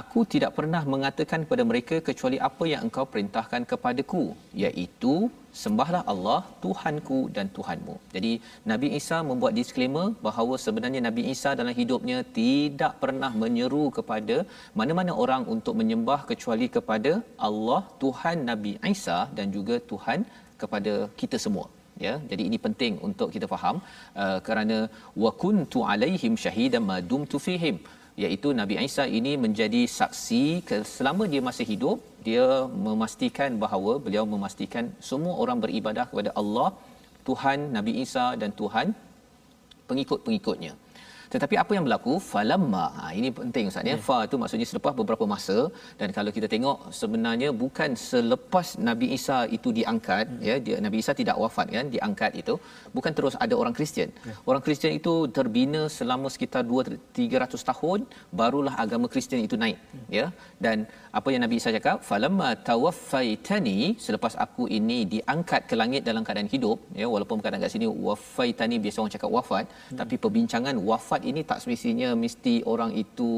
Aku 0.00 0.20
tidak 0.32 0.52
pernah 0.58 0.80
mengatakan 0.92 1.40
kepada 1.42 1.62
mereka 1.70 1.96
kecuali 2.06 2.38
apa 2.48 2.64
yang 2.70 2.80
engkau 2.86 3.04
perintahkan 3.12 3.62
kepadaku 3.70 4.22
iaitu 4.62 5.12
sembahlah 5.60 6.00
Allah 6.12 6.40
Tuhanku 6.62 7.18
dan 7.36 7.46
Tuhanmu. 7.56 7.94
Jadi 8.14 8.32
Nabi 8.72 8.88
Isa 8.98 9.18
membuat 9.28 9.54
disclaimer 9.60 10.06
bahawa 10.26 10.56
sebenarnya 10.64 11.02
Nabi 11.08 11.24
Isa 11.34 11.52
dalam 11.60 11.74
hidupnya 11.80 12.18
tidak 12.40 12.92
pernah 13.04 13.30
menyeru 13.44 13.84
kepada 13.98 14.36
mana-mana 14.80 15.14
orang 15.24 15.44
untuk 15.56 15.76
menyembah 15.82 16.20
kecuali 16.32 16.68
kepada 16.76 17.14
Allah 17.48 17.80
Tuhan 18.02 18.38
Nabi 18.50 18.74
Isa 18.94 19.18
dan 19.38 19.54
juga 19.56 19.78
Tuhan 19.92 20.26
kepada 20.64 20.94
kita 21.22 21.38
semua 21.46 21.66
ya 22.04 22.14
jadi 22.30 22.42
ini 22.48 22.58
penting 22.66 22.94
untuk 23.08 23.28
kita 23.34 23.46
faham 23.52 23.76
uh, 24.22 24.38
kerana 24.46 24.78
wa 25.24 25.30
kuntu 25.42 25.80
alaihim 25.92 26.34
syahidan 26.44 26.82
ma 26.90 26.96
dumtu 27.10 27.38
fihim 27.46 27.76
iaitu 28.22 28.48
Nabi 28.60 28.74
Isa 28.88 29.04
ini 29.18 29.32
menjadi 29.44 29.82
saksi 29.98 30.42
selama 30.96 31.24
dia 31.32 31.42
masih 31.48 31.66
hidup 31.72 31.98
dia 32.26 32.46
memastikan 32.86 33.50
bahawa 33.64 33.92
beliau 34.04 34.24
memastikan 34.34 34.84
semua 35.08 35.34
orang 35.42 35.58
beribadah 35.64 36.06
kepada 36.10 36.30
Allah 36.40 36.68
Tuhan 37.28 37.58
Nabi 37.76 37.92
Isa 38.04 38.26
dan 38.42 38.52
Tuhan 38.60 38.86
pengikut-pengikutnya 39.88 40.72
tetapi 41.34 41.54
apa 41.62 41.72
yang 41.76 41.84
berlaku 41.86 42.14
falamma 42.30 42.84
ha, 42.98 43.04
ini 43.18 43.28
penting 43.38 43.64
ustaz 43.70 43.88
ya 43.90 43.92
yeah. 43.92 44.02
fa 44.08 44.18
itu 44.26 44.36
maksudnya 44.42 44.66
selepas 44.72 44.92
beberapa 45.00 45.24
masa 45.32 45.56
dan 46.00 46.08
kalau 46.16 46.30
kita 46.36 46.48
tengok 46.54 46.78
sebenarnya 47.00 47.48
bukan 47.62 47.90
selepas 48.10 48.68
Nabi 48.88 49.06
Isa 49.16 49.38
itu 49.56 49.68
diangkat 49.78 50.26
hmm. 50.30 50.42
ya 50.48 50.56
dia, 50.66 50.76
Nabi 50.86 50.98
Isa 51.02 51.14
tidak 51.20 51.36
wafat 51.44 51.66
kan 51.76 51.88
diangkat 51.94 52.32
itu 52.42 52.54
bukan 52.96 53.12
terus 53.18 53.36
ada 53.46 53.54
orang 53.62 53.74
Kristian 53.78 54.10
yeah. 54.28 54.38
orang 54.50 54.62
Kristian 54.66 54.94
itu 55.00 55.14
terbina 55.38 55.82
selama 55.98 56.28
sekitar 56.34 56.62
2 56.72 57.00
300 57.20 57.70
tahun 57.70 58.00
barulah 58.40 58.74
agama 58.84 59.06
Kristian 59.14 59.42
itu 59.48 59.58
naik 59.64 59.78
hmm. 59.80 60.06
ya 60.18 60.26
dan 60.66 60.78
apa 61.18 61.28
yang 61.32 61.42
Nabi 61.44 61.56
Isa 61.60 61.70
cakap? 61.76 61.96
Falamma 62.08 62.48
tawaffaitani 62.68 63.78
selepas 64.06 64.34
aku 64.44 64.64
ini 64.78 64.98
diangkat 65.12 65.62
ke 65.70 65.74
langit 65.80 66.02
dalam 66.08 66.22
keadaan 66.26 66.50
hidup 66.54 66.78
ya 67.00 67.06
walaupun 67.12 67.38
bukan 67.40 67.62
kat 67.64 67.72
sini 67.74 67.86
waffaitani 68.06 68.76
biasa 68.84 68.98
orang 69.02 69.14
cakap 69.16 69.30
wafat 69.36 69.64
hmm. 69.70 69.98
tapi 70.00 70.14
perbincangan 70.24 70.76
wafat 70.90 71.22
ini 71.30 71.42
tak 71.50 71.60
semestinya 71.62 72.08
mesti 72.24 72.54
orang 72.72 72.90
itu 73.04 73.30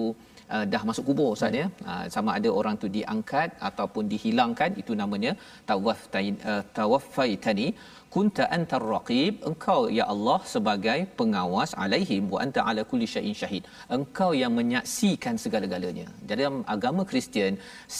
uh, 0.54 0.64
dah 0.72 0.82
masuk 0.88 1.04
kubur 1.08 1.28
ustaz 1.36 1.60
ya. 1.60 1.66
Uh, 1.90 2.04
sama 2.14 2.30
ada 2.38 2.50
orang 2.60 2.74
tu 2.82 2.88
diangkat 2.96 3.50
ataupun 3.68 4.04
dihilangkan 4.12 4.72
itu 4.82 4.94
namanya 5.02 5.32
tawaf 5.70 6.00
uh, 6.16 6.62
tawaffaitani 6.78 7.68
kunta 8.14 8.44
antar 8.56 8.82
raqib 8.94 9.34
engkau 9.50 9.80
ya 9.98 10.04
Allah 10.14 10.38
sebagai 10.54 10.98
pengawas 11.18 11.72
alaihim 11.84 12.24
wa 12.34 12.38
anta 12.44 12.62
ala 12.70 12.82
kulli 12.90 13.08
syai'in 13.14 13.36
syahid. 13.42 13.62
Engkau 13.98 14.30
yang 14.42 14.52
menyaksikan 14.60 15.36
segala-galanya. 15.44 16.08
Jadi 16.28 16.40
dalam 16.42 16.58
agama 16.76 17.04
Kristian 17.10 17.54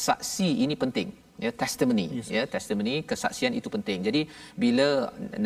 saksi 0.07 0.51
ini 0.67 0.77
penting 0.85 1.11
ya 1.45 1.51
testimony 1.63 2.07
yes. 2.17 2.29
ya 2.37 2.43
testimony 2.55 2.95
kesaksian 3.11 3.55
itu 3.61 3.69
penting. 3.77 3.99
Jadi 4.09 4.21
bila 4.63 4.89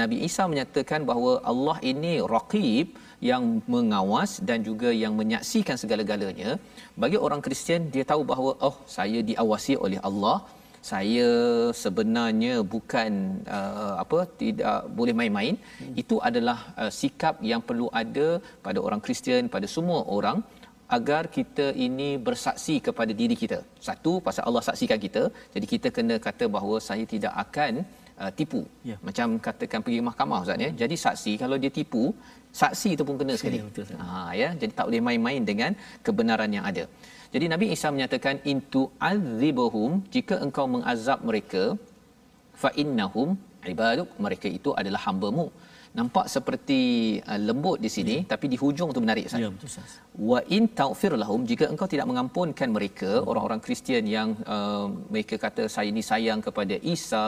Nabi 0.01 0.17
Isa 0.29 0.45
menyatakan 0.53 1.03
bahawa 1.11 1.33
Allah 1.53 1.77
ini 1.93 2.13
raqib 2.35 2.87
yang 3.31 3.45
mengawas 3.75 4.31
dan 4.49 4.59
juga 4.69 4.91
yang 5.03 5.15
menyaksikan 5.21 5.77
segala-galanya 5.83 6.51
bagi 7.03 7.19
orang 7.27 7.43
Kristian 7.47 7.91
dia 7.95 8.05
tahu 8.13 8.23
bahawa 8.31 8.53
oh 8.69 8.77
saya 8.97 9.21
diawasi 9.31 9.75
oleh 9.87 10.01
Allah 10.11 10.37
saya 10.91 11.29
sebenarnya 11.83 12.55
bukan 12.75 13.11
uh, 13.59 13.95
apa 14.05 14.19
tidak 14.43 14.79
boleh 14.99 15.15
main-main 15.21 15.55
hmm. 15.61 15.95
itu 16.03 16.17
adalah 16.29 16.59
uh, 16.83 16.93
sikap 17.01 17.37
yang 17.51 17.61
perlu 17.69 17.89
ada 18.03 18.29
pada 18.67 18.79
orang 18.87 19.03
Kristian 19.05 19.53
pada 19.57 19.69
semua 19.77 20.01
orang 20.19 20.41
agar 20.97 21.23
kita 21.37 21.67
ini 21.87 22.09
bersaksi 22.27 22.75
kepada 22.87 23.13
diri 23.21 23.37
kita. 23.43 23.59
Satu 23.89 24.13
pasal 24.27 24.43
Allah 24.49 24.63
saksikan 24.69 24.99
kita, 25.07 25.23
jadi 25.55 25.67
kita 25.73 25.89
kena 25.97 26.17
kata 26.27 26.45
bahawa 26.57 26.77
saya 26.89 27.05
tidak 27.13 27.33
akan 27.45 27.73
uh, 28.23 28.31
tipu. 28.39 28.63
Ya. 28.91 28.97
Macam 29.09 29.39
katakan 29.47 29.81
pergi 29.87 30.01
mahkamah 30.09 30.41
ustaz 30.45 30.67
ya. 30.67 30.71
Jadi 30.83 30.97
saksi 31.05 31.33
kalau 31.43 31.57
dia 31.63 31.73
tipu, 31.79 32.03
saksi 32.63 32.89
itu 32.97 33.05
pun 33.09 33.17
kena 33.21 33.35
sekali. 33.41 33.59
Ya, 33.63 33.67
betul, 33.69 33.87
ha 34.03 34.35
ya, 34.43 34.49
jadi 34.61 34.73
tak 34.79 34.85
boleh 34.91 35.03
main-main 35.09 35.43
dengan 35.51 35.73
kebenaran 36.07 36.51
yang 36.59 36.67
ada. 36.73 36.85
Jadi 37.35 37.47
Nabi 37.53 37.67
Isa 37.75 37.89
menyatakan 37.95 38.37
intu 38.53 38.83
azibuhum 39.11 40.03
jika 40.15 40.37
engkau 40.45 40.67
mengazab 40.75 41.21
mereka 41.31 41.63
fa 42.63 42.71
innahum 42.83 43.29
ibaduk 43.73 44.09
mereka 44.25 44.49
itu 44.59 44.71
adalah 44.81 45.01
hamba-Mu 45.07 45.47
nampak 45.99 46.27
seperti 46.35 46.81
uh, 47.31 47.41
lembut 47.49 47.79
di 47.85 47.91
sini 47.95 48.17
ya. 48.23 48.27
tapi 48.33 48.47
di 48.53 48.57
hujung 48.63 48.91
tu 48.95 49.01
menarik 49.05 49.25
Ustaz. 49.29 49.43
Ya 49.43 49.49
betul 49.55 49.69
Ustaz. 49.71 49.93
Wa 50.31 50.39
in 50.57 50.65
taghfir 50.81 51.13
lahum 51.23 51.43
jika 51.51 51.65
engkau 51.73 51.89
tidak 51.93 52.07
mengampunkan 52.11 52.69
mereka 52.77 53.11
hmm. 53.19 53.31
orang-orang 53.31 53.61
Kristian 53.65 54.07
yang 54.17 54.29
uh, 54.55 54.87
mereka 55.13 55.35
kata 55.45 55.67
saya 55.75 55.89
ini 55.95 56.03
sayang 56.11 56.41
kepada 56.47 56.79
Isa, 56.95 57.27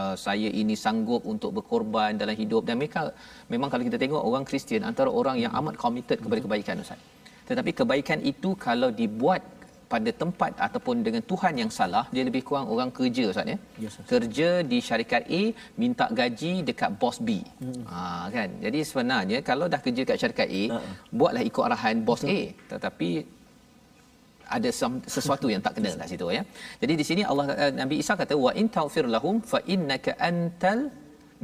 uh, 0.00 0.14
saya 0.26 0.50
ini 0.62 0.76
sanggup 0.84 1.24
untuk 1.34 1.52
berkorban 1.58 2.20
dalam 2.22 2.36
hidup 2.42 2.68
dan 2.68 2.76
mereka 2.82 3.08
memang 3.48 3.70
kalau 3.72 3.84
kita 3.88 3.96
tengok 4.04 4.20
orang 4.30 4.44
Kristian 4.50 4.84
antara 4.90 5.08
orang 5.20 5.38
yang 5.44 5.52
amat 5.60 5.80
committed 5.84 6.20
kepada 6.20 6.40
kebaikan 6.44 6.84
Ustaz. 6.84 7.00
Tetapi 7.48 7.70
kebaikan 7.80 8.20
itu 8.32 8.50
kalau 8.66 8.88
dibuat 9.00 9.42
pada 9.92 10.10
tempat 10.22 10.52
ataupun 10.66 10.96
dengan 11.06 11.22
Tuhan 11.30 11.54
yang 11.62 11.70
salah 11.78 12.04
dia 12.14 12.24
lebih 12.28 12.42
kurang 12.48 12.66
orang 12.74 12.90
kerja 12.98 13.24
ustaz 13.32 13.52
ya? 13.52 13.58
Yes, 13.84 13.96
kerja 14.12 14.48
di 14.70 14.78
syarikat 14.88 15.22
A 15.40 15.42
minta 15.82 16.06
gaji 16.20 16.52
dekat 16.68 16.90
bos 17.02 17.18
B. 17.26 17.30
Hmm. 17.62 17.82
ha 17.92 18.26
kan? 18.36 18.50
Jadi 18.64 18.80
sebenarnya 18.90 19.38
kalau 19.50 19.68
dah 19.74 19.80
kerja 19.86 20.02
kat 20.10 20.18
syarikat 20.22 20.48
A 20.60 20.62
uh-uh. 20.76 20.94
buatlah 21.18 21.44
ikut 21.50 21.64
arahan 21.68 21.96
bos 22.08 22.22
Betul. 22.24 22.34
A. 22.36 22.40
Tetapi 22.72 23.10
ada 24.56 24.70
sesuatu 25.14 25.46
yang 25.52 25.62
tak 25.66 25.74
kena 25.76 25.92
kat 26.00 26.08
situ 26.12 26.26
ya? 26.38 26.42
Jadi 26.82 26.92
di 27.00 27.04
sini 27.10 27.22
Allah 27.30 27.46
eh, 27.62 27.72
Nabi 27.80 27.94
Isa 28.02 28.14
kata 28.22 28.34
wa 28.46 28.52
in 28.60 28.68
taghfir 28.76 29.06
lahum 29.16 29.36
fa 29.52 29.60
innaka 29.74 30.12
antal 30.30 30.80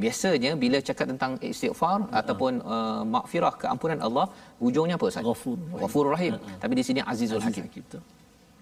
biasanya 0.03 0.51
bila 0.63 0.77
cakap 0.87 1.05
tentang 1.11 1.31
istighfar 1.51 1.97
uh-huh. 1.99 2.19
ataupun 2.21 2.53
uh, 2.75 3.01
makfirah 3.15 3.53
keampunan 3.63 3.99
Allah 4.07 4.25
hujungnya 4.63 4.97
apa 4.99 5.05
Ustaz? 5.11 5.27
Ghafur 5.29 5.59
Ghafurur 5.83 6.11
Rahim. 6.17 6.33
Uh-huh. 6.37 6.57
Tapi 6.63 6.73
di 6.79 6.85
sini 6.89 6.99
Azizul 7.11 7.43
Hakim. 7.47 7.67
Hakim. 7.69 8.01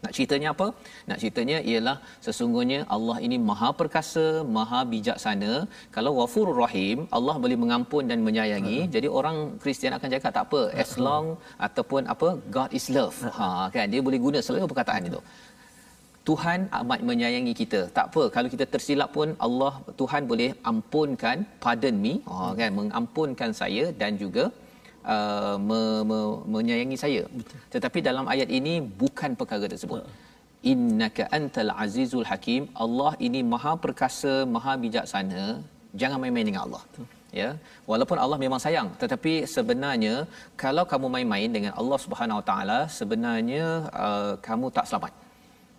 Nak 0.03 0.11
ceritanya 0.16 0.47
apa? 0.53 0.68
Nak 1.09 1.18
ceritanya 1.22 1.57
ialah 1.70 1.95
sesungguhnya 2.26 2.80
Allah 2.95 3.18
ini 3.26 3.38
maha 3.49 3.70
perkasa, 3.80 4.26
maha 4.57 4.80
bijaksana. 4.91 5.53
Kalau 5.95 6.11
wafur 6.20 6.47
rahim, 6.61 6.97
Allah 7.18 7.36
boleh 7.43 7.57
mengampun 7.64 8.03
dan 8.11 8.20
menyayangi. 8.28 8.80
Uh-huh. 8.80 8.93
Jadi 8.95 9.07
orang 9.20 9.38
Kristian 9.64 9.93
akan 9.97 10.09
cakap 10.16 10.32
tak 10.38 10.45
apa, 10.47 10.61
as 10.84 10.93
long 11.07 11.26
uh-huh. 11.36 11.66
ataupun 11.68 12.01
apa, 12.14 12.30
God 12.55 12.72
is 12.80 12.88
love. 12.97 13.18
Uh-huh. 13.20 13.36
Ha 13.39 13.68
kan, 13.76 13.88
dia 13.93 14.01
boleh 14.07 14.22
guna 14.28 14.39
selalu 14.45 14.72
perkataan 14.74 15.11
itu. 15.11 15.22
Tuhan 16.30 16.59
amat 16.80 16.99
menyayangi 17.09 17.53
kita. 17.59 17.82
Tak 17.97 18.05
apa 18.09 18.23
kalau 18.36 18.49
kita 18.53 18.65
tersilap 18.73 19.09
pun 19.17 19.30
Allah 19.45 19.73
Tuhan 19.99 20.23
boleh 20.32 20.49
ampunkan, 20.71 21.38
pardon 21.63 21.95
me, 22.05 22.13
ha 22.30 22.49
kan, 22.59 22.71
mengampunkan 22.80 23.51
saya 23.61 23.86
dan 24.01 24.11
juga 24.23 24.43
uh, 25.13 25.55
me, 25.69 25.82
me, 26.09 26.19
menyayangi 26.55 26.97
saya. 27.03 27.21
Betul. 27.38 27.59
Tetapi 27.75 27.99
dalam 28.09 28.25
ayat 28.34 28.49
ini 28.59 28.73
bukan 29.03 29.34
perkara 29.39 29.67
tersebut. 29.73 30.01
Innaka 30.71 31.23
antal 31.38 31.71
azizul 31.84 32.27
hakim. 32.32 32.63
Allah 32.86 33.11
ini 33.27 33.41
maha 33.53 33.73
perkasa, 33.86 34.34
maha 34.55 34.75
bijaksana. 34.84 35.45
Jangan 36.01 36.19
main-main 36.23 36.47
dengan 36.49 36.63
Allah. 36.67 36.84
Betul. 36.89 37.07
Ya, 37.39 37.49
walaupun 37.89 38.17
Allah 38.21 38.38
memang 38.43 38.59
sayang, 38.63 38.88
tetapi 39.01 39.34
sebenarnya 39.55 40.13
kalau 40.63 40.84
kamu 40.91 41.07
main-main 41.15 41.49
dengan 41.57 41.73
Allah 41.80 41.99
Subhanahu 42.05 42.39
Wa 42.41 42.45
Taala, 42.49 42.80
sebenarnya 42.99 43.65
uh, 44.05 44.34
kamu 44.47 44.67
tak 44.77 44.88
selamat 44.89 45.13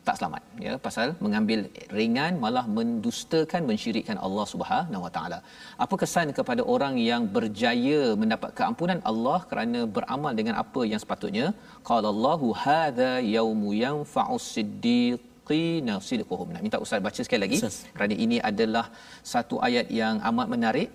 tak 0.07 0.17
selamat 0.19 0.43
ya 0.65 0.73
pasal 0.85 1.09
mengambil 1.25 1.61
ringan 1.99 2.33
malah 2.45 2.65
mendustakan 2.79 3.63
mensyirikkan 3.71 4.19
Allah 4.27 4.47
Subhanahu 4.53 5.03
Wa 5.07 5.13
Taala. 5.17 5.39
Apa 5.85 5.95
kesan 6.03 6.29
kepada 6.39 6.63
orang 6.75 6.95
yang 7.11 7.25
berjaya 7.37 8.01
mendapat 8.23 8.51
keampunan 8.59 9.01
Allah 9.11 9.39
kerana 9.51 9.81
beramal 9.97 10.33
dengan 10.39 10.57
apa 10.63 10.83
yang 10.93 11.01
sepatutnya? 11.05 11.47
Qala 11.91 12.09
Allahu 12.15 12.49
hadza 12.65 13.13
yaumu 13.37 13.73
yanfa'us 13.85 14.47
siddiqina 14.57 15.97
sidquhum. 16.09 16.49
Nak 16.55 16.65
minta 16.67 16.81
ustaz 16.87 17.05
baca 17.09 17.21
sekali 17.27 17.43
lagi 17.45 17.61
Ustaz. 17.61 17.79
kerana 17.97 18.17
ini 18.25 18.41
adalah 18.51 18.87
satu 19.35 19.59
ayat 19.69 19.89
yang 20.01 20.17
amat 20.33 20.49
menarik 20.57 20.91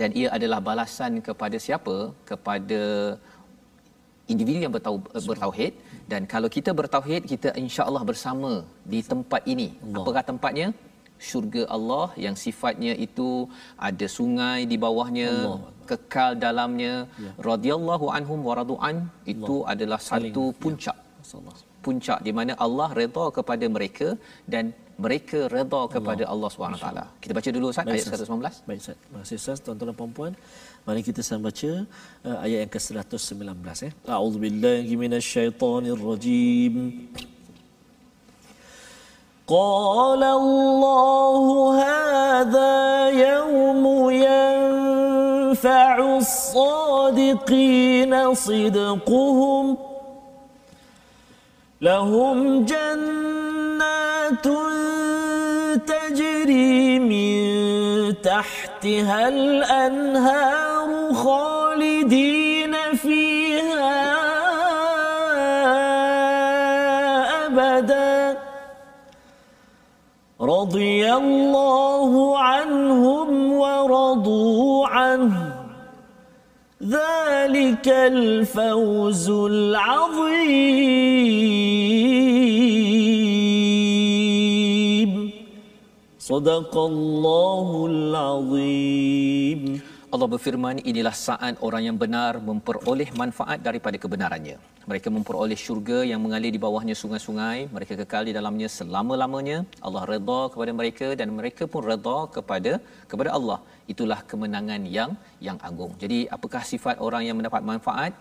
dan 0.00 0.10
ia 0.20 0.28
adalah 0.36 0.58
balasan 0.68 1.12
kepada 1.26 1.56
siapa? 1.66 1.96
Kepada 2.30 2.80
individu 4.34 4.58
yang 4.64 4.74
bertau, 4.76 4.94
bertauhid 5.30 5.72
dan 6.12 6.22
kalau 6.32 6.48
kita 6.56 6.70
bertauhid 6.80 7.22
kita 7.32 7.50
insya-Allah 7.64 8.02
bersama 8.10 8.52
di 8.92 9.00
tempat 9.12 9.42
ini. 9.54 9.68
Allah. 9.76 10.00
Apakah 10.00 10.24
tempatnya? 10.30 10.68
Syurga 11.28 11.62
Allah 11.76 12.06
yang 12.24 12.36
sifatnya 12.44 12.92
itu 13.06 13.28
ada 13.88 14.06
sungai 14.18 14.58
di 14.70 14.76
bawahnya, 14.84 15.30
Allah. 15.40 15.72
kekal 15.90 16.30
dalamnya. 16.44 16.94
Ya. 17.24 17.32
Radhiyallahu 17.50 18.06
anhum 18.16 18.40
wa 18.48 18.54
radu'an 18.60 18.96
itu 19.34 19.56
Allah. 19.62 19.72
adalah 19.72 20.00
satu 20.10 20.44
ya. 20.50 20.58
puncak. 20.62 20.96
Ya. 21.22 21.54
Puncak 21.86 22.18
di 22.26 22.32
mana 22.38 22.52
Allah 22.64 22.88
redha 23.00 23.24
kepada 23.38 23.66
mereka 23.76 24.08
dan 24.54 24.64
mereka 25.04 25.38
redha 25.54 25.80
kepada 25.94 26.24
Allah, 26.32 26.50
Allah 26.66 26.78
SWT. 26.78 27.22
Kita 27.22 27.32
baca 27.38 27.50
dulu 27.56 27.66
Ustaz 27.72 27.92
ayat 27.94 28.06
119. 28.06 28.68
Baik 28.68 28.78
Ustaz. 28.82 28.96
Terima 29.04 29.18
kasih 29.22 29.36
Ustaz 29.42 29.58
tuan-tuan 29.64 29.88
dan 29.90 29.96
puan-puan. 30.00 30.32
Mari 30.87 31.03
kita 31.03 31.19
sama 31.19 31.51
baca 31.51 31.83
uh, 32.23 32.37
ayat 32.45 32.59
yang 32.63 32.71
ke-119 32.71 33.43
ya. 33.83 33.91
A'udzubillahi 34.07 34.93
minasyaitonirrajim. 34.95 36.75
قال 39.47 40.23
الله 40.23 41.45
هذا 41.79 42.75
يوم 43.09 44.09
ينفع 44.11 45.93
الصادقين 46.19 47.53
صدقهم 48.33 49.77
لهم 51.81 52.65
جنات 52.65 54.47
تجري 55.87 56.99
من 56.99 57.41
تحتها 58.21 59.27
الأنهار 59.27 60.70
خالدين 61.22 62.74
فيها 62.94 64.16
أبدا. 67.46 68.38
رضي 70.40 71.14
الله 71.14 72.38
عنهم 72.38 73.52
ورضوا 73.52 74.86
عنه. 74.86 75.54
ذلك 76.82 77.88
الفوز 77.88 79.30
العظيم. 79.30 80.32
صدق 86.18 86.78
الله 86.78 87.86
العظيم. 87.90 89.80
Allah 90.14 90.26
berfirman 90.32 90.76
inilah 90.90 91.12
saat 91.26 91.54
orang 91.66 91.82
yang 91.88 91.96
benar 92.02 92.32
memperoleh 92.48 93.06
manfaat 93.20 93.58
daripada 93.66 93.96
kebenarannya. 94.02 94.56
Mereka 94.90 95.08
memperoleh 95.14 95.56
syurga 95.62 95.98
yang 96.10 96.20
mengalir 96.24 96.52
di 96.56 96.60
bawahnya 96.64 96.94
sungai-sungai. 97.02 97.58
Mereka 97.76 97.96
kekal 98.00 98.22
di 98.28 98.32
dalamnya 98.38 98.68
selama-lamanya. 98.74 99.58
Allah 99.86 100.02
redha 100.10 100.40
kepada 100.52 100.72
mereka 100.80 101.08
dan 101.20 101.28
mereka 101.38 101.64
pun 101.74 101.82
redha 101.90 102.18
kepada 102.36 102.72
kepada 103.12 103.30
Allah. 103.38 103.58
Itulah 103.92 104.20
kemenangan 104.32 104.84
yang 104.96 105.12
yang 105.46 105.58
agung. 105.70 105.94
Jadi 106.02 106.18
apakah 106.36 106.62
sifat 106.72 107.00
orang 107.06 107.24
yang 107.28 107.38
mendapat 107.40 107.64
manfaat? 107.70 108.12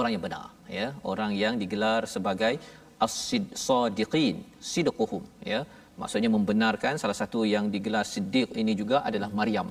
Orang 0.00 0.12
yang 0.14 0.24
benar, 0.26 0.46
ya. 0.78 0.88
Orang 1.12 1.32
yang 1.42 1.56
digelar 1.62 2.02
sebagai 2.16 2.54
as-siddiqin, 3.06 4.36
sidquhum, 4.72 5.24
ya. 5.52 5.62
Maksudnya 6.00 6.30
membenarkan 6.36 7.00
salah 7.00 7.16
satu 7.22 7.40
yang 7.54 7.64
digelar 7.72 8.04
siddiq 8.12 8.52
ini 8.62 8.72
juga 8.82 9.00
adalah 9.08 9.32
Maryam 9.40 9.68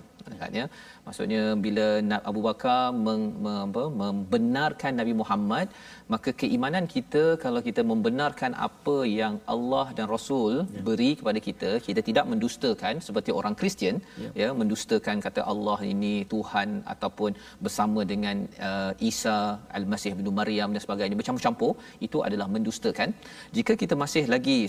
ya 0.57 0.65
maksudnya 1.05 1.41
bila 1.65 1.87
Abu 2.29 2.41
Bakar 2.47 2.81
meng, 3.05 3.23
apa, 3.65 3.83
membenarkan 4.01 4.93
Nabi 5.01 5.13
Muhammad 5.21 5.67
maka 6.13 6.29
keimanan 6.41 6.85
kita 6.95 7.23
kalau 7.43 7.61
kita 7.67 7.81
membenarkan 7.91 8.51
apa 8.67 8.97
yang 9.19 9.35
Allah 9.53 9.85
dan 9.97 10.07
Rasul 10.15 10.53
ya. 10.75 10.83
beri 10.87 11.11
kepada 11.19 11.39
kita 11.47 11.71
kita 11.87 12.03
tidak 12.09 12.25
mendustakan 12.31 12.95
seperti 13.07 13.31
orang 13.39 13.55
Kristian 13.61 13.97
ya. 14.23 14.31
ya 14.41 14.49
mendustakan 14.61 15.17
kata 15.27 15.43
Allah 15.53 15.79
ini 15.93 16.13
Tuhan 16.33 16.69
ataupun 16.93 17.31
bersama 17.65 18.01
dengan 18.13 18.37
uh, 18.69 18.91
Isa 19.11 19.37
Al-Masih 19.79 20.13
bin 20.19 20.29
Maryam 20.41 20.69
dan 20.75 20.83
sebagainya 20.85 21.17
bercampur-campur 21.21 21.73
itu 22.07 22.19
adalah 22.27 22.47
mendustakan 22.55 23.09
jika 23.57 23.75
kita 23.83 23.97
masih 24.03 24.23
lagi 24.35 24.59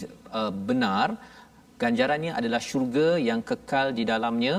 uh, 0.41 0.53
benar 0.71 1.09
ganjarannya 1.83 2.33
adalah 2.41 2.61
syurga 2.69 3.09
yang 3.29 3.41
kekal 3.51 3.87
di 3.99 4.05
dalamnya 4.13 4.57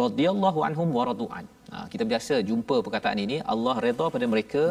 radhiyallahu 0.00 0.60
anhum 0.68 0.88
wa 0.98 1.04
radu'an. 1.10 1.44
Ha, 1.72 1.86
kita 1.92 2.04
biasa 2.12 2.34
jumpa 2.50 2.76
perkataan 2.86 3.18
ini 3.26 3.38
Allah 3.54 3.76
redha 3.86 4.06
pada 4.14 4.26
mereka, 4.34 4.64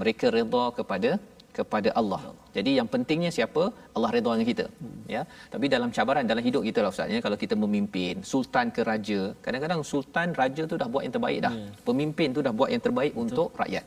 mereka 0.00 0.26
redha 0.38 0.64
kepada 0.78 1.10
kepada 1.56 1.88
Allah. 2.00 2.20
Jadi 2.56 2.70
yang 2.78 2.88
pentingnya 2.92 3.30
siapa? 3.36 3.62
Allah 3.96 4.10
redha 4.16 4.30
dengan 4.34 4.48
kita. 4.52 4.66
Ya. 5.14 5.22
Tapi 5.52 5.66
dalam 5.74 5.88
cabaran 5.96 6.30
dalam 6.32 6.42
hidup 6.48 6.62
kita 6.68 6.80
lah 6.84 6.90
ustaz 6.94 7.14
ya, 7.14 7.20
kalau 7.26 7.38
kita 7.42 7.54
memimpin 7.64 8.22
sultan 8.32 8.68
ke 8.76 8.82
raja, 8.90 9.20
kadang-kadang 9.44 9.82
sultan 9.92 10.34
raja 10.40 10.62
tu 10.72 10.76
dah 10.82 10.88
buat 10.94 11.02
yang 11.06 11.14
terbaik 11.16 11.40
dah. 11.46 11.54
Ya. 11.54 11.68
Pemimpin 11.88 12.28
tu 12.36 12.42
dah 12.46 12.54
buat 12.58 12.70
yang 12.74 12.82
terbaik 12.86 13.12
Betul. 13.14 13.24
untuk 13.24 13.48
rakyat. 13.62 13.86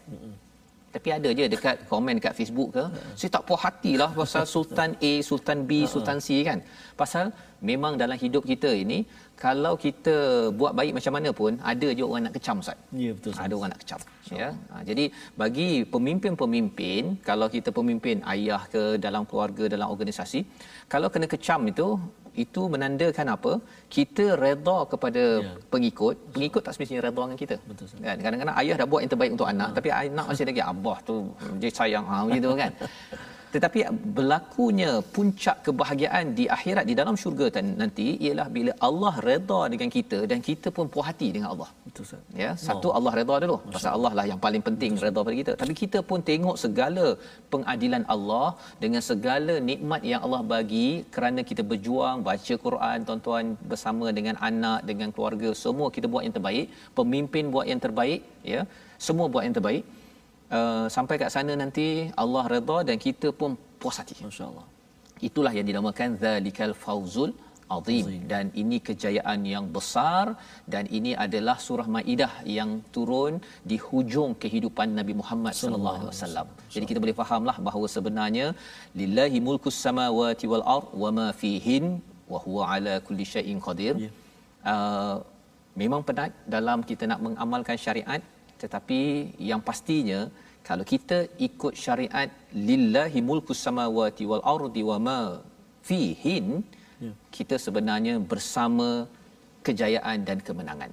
Tapi 0.96 1.10
ada 1.18 1.30
je 1.38 1.46
dekat 1.54 1.76
komen 1.92 2.14
dekat 2.20 2.34
Facebook 2.40 2.70
ke, 2.76 2.84
ya. 2.98 3.02
saya 3.20 3.30
tak 3.36 3.44
puas 3.48 3.60
hatilah 3.66 4.10
pasal 4.20 4.44
sultan 4.56 4.92
A, 5.10 5.14
sultan 5.30 5.60
B, 5.70 5.72
ya. 5.84 5.90
sultan 5.94 6.18
C 6.26 6.42
kan. 6.48 6.60
Pasal 7.02 7.26
memang 7.70 7.94
dalam 8.02 8.18
hidup 8.24 8.44
kita 8.52 8.72
ini 8.84 9.00
kalau 9.44 9.74
kita 9.86 10.16
buat 10.60 10.74
baik 10.80 10.94
macam 10.98 11.14
mana 11.18 11.30
pun 11.40 11.52
ada 11.72 11.88
je 11.98 12.04
orang 12.08 12.24
nak 12.28 12.36
kecam 12.38 12.58
Ustaz. 12.64 12.78
Ya 13.04 13.12
betul. 13.18 13.34
Ada 13.46 13.54
orang 13.58 13.72
nak 13.74 13.82
kecam. 13.84 14.00
Ya. 14.42 14.50
Ha, 14.72 14.82
jadi 14.90 15.06
bagi 15.42 15.70
pemimpin-pemimpin 15.94 17.04
kalau 17.30 17.48
kita 17.56 17.70
pemimpin 17.80 18.26
ayah 18.34 18.62
ke 18.74 18.84
dalam 19.06 19.24
keluarga 19.30 19.66
dalam 19.76 19.88
organisasi 19.96 20.42
kalau 20.94 21.10
kena 21.14 21.30
kecam 21.34 21.62
itu 21.72 21.88
itu 22.44 22.62
menandakan 22.74 23.28
apa? 23.36 23.52
Kita 23.96 24.26
redha 24.44 24.78
kepada 24.92 25.24
ya. 25.46 25.54
pengikut, 25.74 26.16
pengikut 26.34 26.62
tak 26.66 26.74
semestinya 26.76 27.02
redha 27.08 27.22
dengan 27.26 27.40
kita. 27.44 27.56
Betul. 27.70 27.88
Kan? 28.08 28.18
Kadang-kadang 28.26 28.56
ayah 28.62 28.76
dah 28.82 28.88
buat 28.92 29.02
yang 29.04 29.12
terbaik 29.14 29.32
untuk 29.38 29.50
anak 29.54 29.70
ha. 29.70 29.76
tapi 29.78 29.90
anak 30.02 30.26
masih 30.30 30.46
lagi 30.50 30.64
abah 30.72 30.98
tu 31.10 31.16
dia 31.62 31.72
sayang 31.80 32.06
ha 32.12 32.18
gitu 32.38 32.52
kan. 32.62 32.72
tetapi 33.54 33.80
berlakunya 34.18 34.92
puncak 35.16 35.58
kebahagiaan 35.66 36.26
di 36.40 36.46
akhirat 36.56 36.86
di 36.90 36.96
dalam 37.00 37.16
syurga 37.22 37.48
nanti 37.84 38.08
ialah 38.26 38.48
bila 38.56 38.72
Allah 38.88 39.14
redha 39.28 39.60
dengan 39.74 39.90
kita 39.98 40.20
dan 40.32 40.40
kita 40.48 40.70
pun 40.78 40.86
puas 40.94 41.08
hati 41.10 41.28
dengan 41.36 41.50
Allah. 41.54 41.70
Betul 41.86 42.06
Ustaz. 42.08 42.24
Ya 42.42 42.52
satu 42.68 42.90
Allah 42.98 43.14
redha 43.20 43.36
dulu. 43.44 43.58
Pasal 43.76 43.92
Allah. 43.98 44.12
Lah 44.20 44.26
yang 44.32 44.42
paling 44.46 44.64
penting 44.68 44.94
redha 45.06 45.22
pada 45.28 45.38
kita. 45.42 45.54
Tapi 45.62 45.76
kita 45.82 46.02
pun 46.10 46.22
tengok 46.30 46.58
segala 46.64 47.06
pengadilan 47.54 48.06
Allah 48.16 48.48
dengan 48.84 49.04
segala 49.10 49.56
nikmat 49.70 50.02
yang 50.12 50.24
Allah 50.28 50.42
bagi 50.56 50.90
kerana 51.16 51.44
kita 51.52 51.64
berjuang 51.72 52.18
baca 52.30 52.56
Quran 52.66 53.08
tuan-tuan 53.10 53.46
bersama 53.72 54.08
dengan 54.18 54.36
anak 54.50 54.80
dengan 54.90 55.12
keluarga 55.16 55.52
semua 55.64 55.90
kita 55.98 56.10
buat 56.14 56.26
yang 56.28 56.36
terbaik. 56.40 56.68
Pemimpin 57.00 57.46
buat 57.56 57.68
yang 57.72 57.84
terbaik 57.88 58.22
ya. 58.54 58.64
Semua 59.08 59.26
buat 59.34 59.46
yang 59.48 59.58
terbaik 59.60 59.84
uh, 60.58 60.86
sampai 60.96 61.16
kat 61.22 61.30
sana 61.36 61.54
nanti 61.64 61.88
Allah 62.24 62.46
redha 62.56 62.78
dan 62.90 62.98
kita 63.06 63.30
pun 63.40 63.52
puas 63.82 63.98
hati. 64.02 64.16
Masyaallah. 64.30 64.66
Itulah 65.28 65.52
yang 65.58 65.68
dinamakan 65.70 66.10
zalikal 66.24 66.74
fauzul 66.86 67.32
azim. 67.76 68.06
Dan 68.32 68.46
ini 68.62 68.78
kejayaan 68.88 69.40
yang 69.54 69.66
besar 69.78 70.26
dan 70.74 70.84
ini 70.98 71.12
adalah 71.26 71.58
surah 71.68 71.88
maidah 71.96 72.34
yang 72.58 72.72
turun 72.96 73.34
di 73.70 73.78
hujung 73.88 74.34
kehidupan 74.44 74.96
Nabi 75.00 75.16
Muhammad 75.22 75.54
sallallahu 75.62 75.98
alaihi 76.00 76.12
wasallam. 76.14 76.48
Jadi 76.76 76.86
kita 76.92 77.02
boleh 77.04 77.18
fahamlah 77.22 77.58
bahawa 77.68 77.88
sebenarnya 77.96 78.48
lillahi 79.02 79.40
mulkus 79.48 79.80
samawati 79.88 80.48
wal 80.54 80.66
ard 80.76 80.88
wama 81.04 81.28
fihin 81.42 81.86
wa 82.32 82.40
huwa 82.46 82.64
ala 82.76 82.96
kulli 83.08 83.28
syai'in 83.34 83.60
qadir. 83.68 83.96
Yeah. 84.06 84.14
uh, 84.72 85.16
memang 85.82 86.02
penat 86.08 86.32
dalam 86.56 86.80
kita 86.90 87.04
nak 87.12 87.22
mengamalkan 87.26 87.78
syariat 87.86 88.22
tetapi 88.64 89.00
yang 89.50 89.62
pastinya 89.70 90.20
kalau 90.68 90.86
kita 90.94 91.18
ikut 91.48 91.74
syariat 91.84 92.30
lillahi 92.70 93.20
mulkus 93.30 93.60
samawati 93.66 94.24
wal 94.32 94.44
ardi 94.56 94.82
wa 94.92 94.98
ma 95.08 95.22
fihin 95.88 96.48
ya. 97.06 97.12
kita 97.38 97.56
sebenarnya 97.66 98.16
bersama 98.32 98.90
kejayaan 99.68 100.20
dan 100.30 100.40
kemenangan 100.48 100.92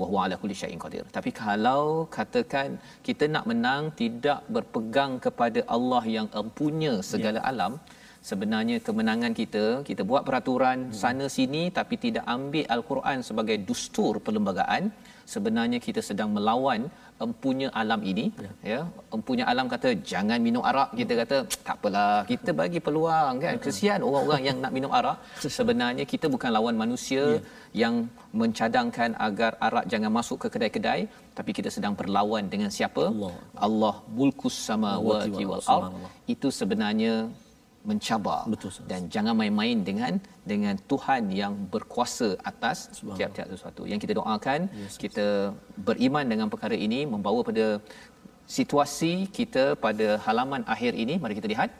wa 0.00 0.06
huwa 0.08 0.20
ala 0.24 0.34
kulli 0.40 0.56
syai'in 0.62 0.80
qadir 0.84 1.04
tapi 1.16 1.30
kalau 1.42 1.82
katakan 2.16 2.70
kita 3.06 3.24
nak 3.34 3.44
menang 3.50 3.84
tidak 4.00 4.40
berpegang 4.54 5.12
kepada 5.26 5.60
Allah 5.76 6.02
yang 6.16 6.28
empunya 6.42 6.94
segala 7.12 7.40
ya. 7.40 7.46
alam 7.52 7.72
sebenarnya 8.30 8.76
kemenangan 8.86 9.32
kita 9.40 9.64
kita 9.88 10.02
buat 10.10 10.22
peraturan 10.28 10.78
hmm. 10.86 10.96
sana 11.02 11.26
sini 11.36 11.62
tapi 11.78 11.94
tidak 12.04 12.24
ambil 12.36 12.64
al-Quran 12.76 13.18
sebagai 13.28 13.56
dustur 13.68 14.14
perlembagaan 14.26 14.84
sebenarnya 15.32 15.78
kita 15.86 16.00
sedang 16.08 16.30
melawan 16.36 16.80
empunya 17.24 17.68
alam 17.80 18.00
ini. 18.10 18.26
Ya. 18.44 18.50
ya 18.72 18.80
empunya 19.16 19.44
alam 19.52 19.66
kata 19.74 19.88
jangan 20.10 20.38
minum 20.46 20.62
arak. 20.70 20.90
Kita 21.00 21.12
kata 21.22 21.36
tak 21.66 21.76
apalah 21.76 22.10
kita 22.32 22.50
bagi 22.60 22.80
peluang 22.86 23.34
kan. 23.44 23.54
Kesian 23.66 24.00
orang-orang 24.08 24.42
yang 24.48 24.58
nak 24.64 24.72
minum 24.76 24.92
arak. 24.98 25.18
Sebenarnya 25.58 26.04
kita 26.12 26.26
bukan 26.34 26.50
lawan 26.56 26.76
manusia 26.82 27.24
ya. 27.36 27.40
yang 27.82 27.94
mencadangkan 28.40 29.10
agar 29.28 29.52
arak 29.66 29.84
jangan 29.92 30.10
masuk 30.18 30.36
ke 30.44 30.48
kedai-kedai 30.54 31.00
tapi 31.38 31.50
kita 31.58 31.68
sedang 31.76 31.94
berlawan 32.00 32.44
dengan 32.52 32.70
siapa? 32.76 33.04
Allah, 33.12 33.34
Allah 33.66 33.94
mulkus 34.18 34.56
samawati 34.68 35.44
wal 35.50 35.64
ard. 35.76 35.92
itu 36.34 36.48
sebenarnya 36.60 37.14
mencabar. 37.90 38.40
Betul, 38.52 38.70
dan 38.90 39.00
jangan 39.14 39.34
main-main 39.40 39.76
dengan 39.88 40.12
dengan 40.52 40.74
Tuhan 40.90 41.22
yang 41.40 41.54
berkuasa 41.74 42.28
atas 42.50 42.78
tiap-tiap 43.18 43.46
sesuatu. 43.54 43.82
Yang 43.90 44.00
kita 44.04 44.14
doakan 44.20 44.60
yes, 44.82 44.96
kita 45.04 45.26
beriman 45.88 46.24
dengan 46.32 46.46
perkara 46.52 46.76
ini 46.86 47.00
membawa 47.14 47.40
pada 47.50 47.66
situasi 48.58 49.12
kita 49.38 49.64
pada 49.86 50.08
halaman 50.26 50.62
akhir 50.74 50.92
ini. 51.04 51.16
Mari 51.22 51.36
kita 51.40 51.50
lihat. 51.54 51.70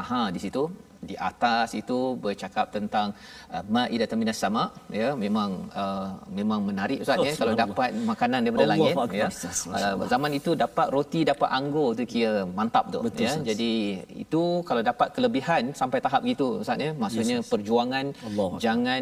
Aha 0.00 0.20
di 0.34 0.40
situ 0.44 0.62
di 1.08 1.14
atas 1.28 1.68
itu 1.80 1.98
bercakap 2.24 2.66
tentang 2.76 3.08
uh, 3.54 3.64
maidatan 3.74 4.18
minas 4.20 4.38
sama 4.44 4.62
ya 5.00 5.08
memang 5.24 5.50
uh, 5.82 6.08
memang 6.38 6.60
menarik 6.68 6.98
ustaz 7.04 7.20
oh, 7.20 7.24
ya 7.28 7.32
kalau 7.40 7.54
dapat 7.62 7.90
makanan 8.10 8.38
daripada 8.44 8.64
Allah 8.66 8.76
langit 8.76 8.94
Allah 8.96 9.08
ya. 9.22 9.28
Uh, 9.80 10.08
zaman 10.12 10.30
itu 10.40 10.50
dapat 10.64 10.86
roti 10.96 11.20
dapat 11.32 11.48
anggur 11.58 11.88
tu 11.98 12.04
kira 12.14 12.44
mantap 12.58 12.92
tu 12.94 13.00
Betul, 13.06 13.24
ya. 13.26 13.32
Jadi 13.50 13.72
itu 14.24 14.42
kalau 14.68 14.82
dapat 14.90 15.08
kelebihan 15.16 15.72
sampai 15.80 15.98
tahap 16.04 16.20
gitu 16.32 16.48
ustaz 16.62 16.86
ya. 16.86 16.92
Maksudnya 17.04 17.38
yes, 17.40 17.48
perjuangan 17.52 18.06
Allah. 18.28 18.50
jangan 18.66 19.00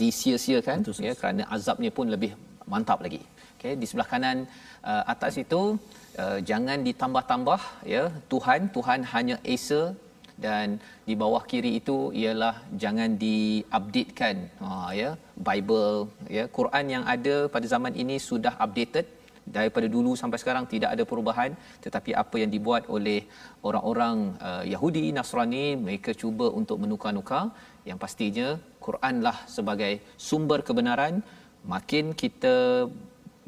disia-siakan 0.00 0.78
Betul, 0.80 1.04
ya 1.08 1.12
kerana 1.20 1.42
azabnya 1.56 1.92
pun 1.98 2.08
lebih 2.14 2.32
mantap 2.72 3.00
lagi. 3.04 3.20
Okey 3.58 3.72
di 3.80 3.86
sebelah 3.90 4.08
kanan 4.12 4.38
uh, 4.90 5.02
atas 5.12 5.34
itu 5.44 5.62
uh, 6.22 6.38
jangan 6.48 6.78
ditambah-tambah 6.88 7.60
ya 7.94 8.04
Tuhan 8.32 8.60
Tuhan 8.76 9.00
hanya 9.12 9.36
Esa 9.54 9.82
dan 10.44 10.66
di 11.08 11.14
bawah 11.22 11.42
kiri 11.50 11.70
itu 11.80 11.96
ialah 12.22 12.54
jangan 12.82 13.10
diupdatekan. 13.24 14.36
Ha 14.62 14.72
ya 15.00 15.10
bible 15.48 15.90
ya 16.36 16.44
Quran 16.58 16.84
yang 16.94 17.04
ada 17.14 17.36
pada 17.54 17.66
zaman 17.74 17.94
ini 18.02 18.18
sudah 18.30 18.54
updated. 18.66 19.06
Daripada 19.56 19.86
dulu 19.94 20.10
sampai 20.20 20.38
sekarang 20.42 20.64
tidak 20.72 20.90
ada 20.94 21.04
perubahan. 21.10 21.50
Tetapi 21.84 22.10
apa 22.22 22.36
yang 22.42 22.50
dibuat 22.56 22.82
oleh 22.96 23.20
orang-orang 23.68 24.16
uh, 24.48 24.64
Yahudi 24.72 25.04
Nasrani 25.16 25.66
mereka 25.84 26.12
cuba 26.22 26.46
untuk 26.60 26.78
menukar-nukar. 26.84 27.44
Yang 27.88 27.98
pastinya 28.04 28.48
Quranlah 28.86 29.36
sebagai 29.56 29.92
sumber 30.28 30.60
kebenaran. 30.68 31.24
Makin 31.74 32.12
kita 32.22 32.56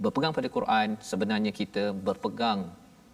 berpegang 0.02 0.34
pada 0.38 0.48
Quran 0.56 0.88
sebenarnya 1.10 1.52
kita 1.60 1.84
berpegang 2.08 2.60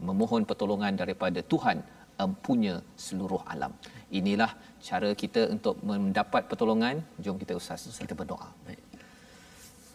memohon 0.09 0.43
pertolongan 0.51 0.95
daripada 1.03 1.41
Tuhan 1.53 1.79
empunya 2.26 2.76
seluruh 3.06 3.42
alam. 3.54 3.74
Inilah 4.20 4.52
cara 4.88 5.10
kita 5.22 5.42
untuk 5.56 5.76
mendapat 5.90 6.46
pertolongan. 6.52 6.96
Jom 7.24 7.38
kita 7.42 7.54
ustaz 7.62 7.86
kita 8.04 8.16
berdoa. 8.22 8.50
Baik. 8.68 8.92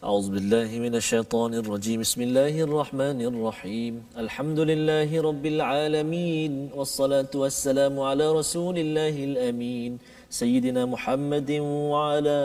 أعوذ 0.04 0.28
بالله 0.30 0.70
من 0.86 0.94
الشيطان 0.94 1.54
الرجيم 1.54 1.98
بسم 2.04 2.20
الله 2.28 2.54
الرحمن 2.68 3.18
الرحيم 3.30 3.94
الحمد 4.24 4.60
لله 4.70 5.10
رب 5.28 5.44
العالمين 5.46 6.52
والصلاة 6.76 7.32
والسلام 7.34 7.94
على 8.00 8.26
رسول 8.32 8.76
الله 8.78 9.16
الأمين 9.24 9.98
سيدنا 10.30 10.86
محمد 10.86 11.50
وعلى 11.92 12.38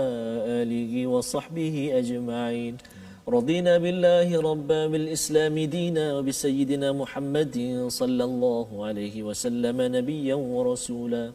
آله 0.64 0.94
وصحبه 1.08 1.76
أجمعين 2.02 2.74
رضينا 3.26 3.78
بالله 3.78 4.28
ربا 4.34 4.82
بالإسلام 4.92 5.56
دينا 5.60 6.06
وبسيدنا 6.18 6.88
محمد 6.92 7.56
صلى 7.88 8.24
الله 8.24 8.68
عليه 8.86 9.16
وسلم 9.24 9.78
نبيا 9.78 10.36
ورسولا 10.36 11.26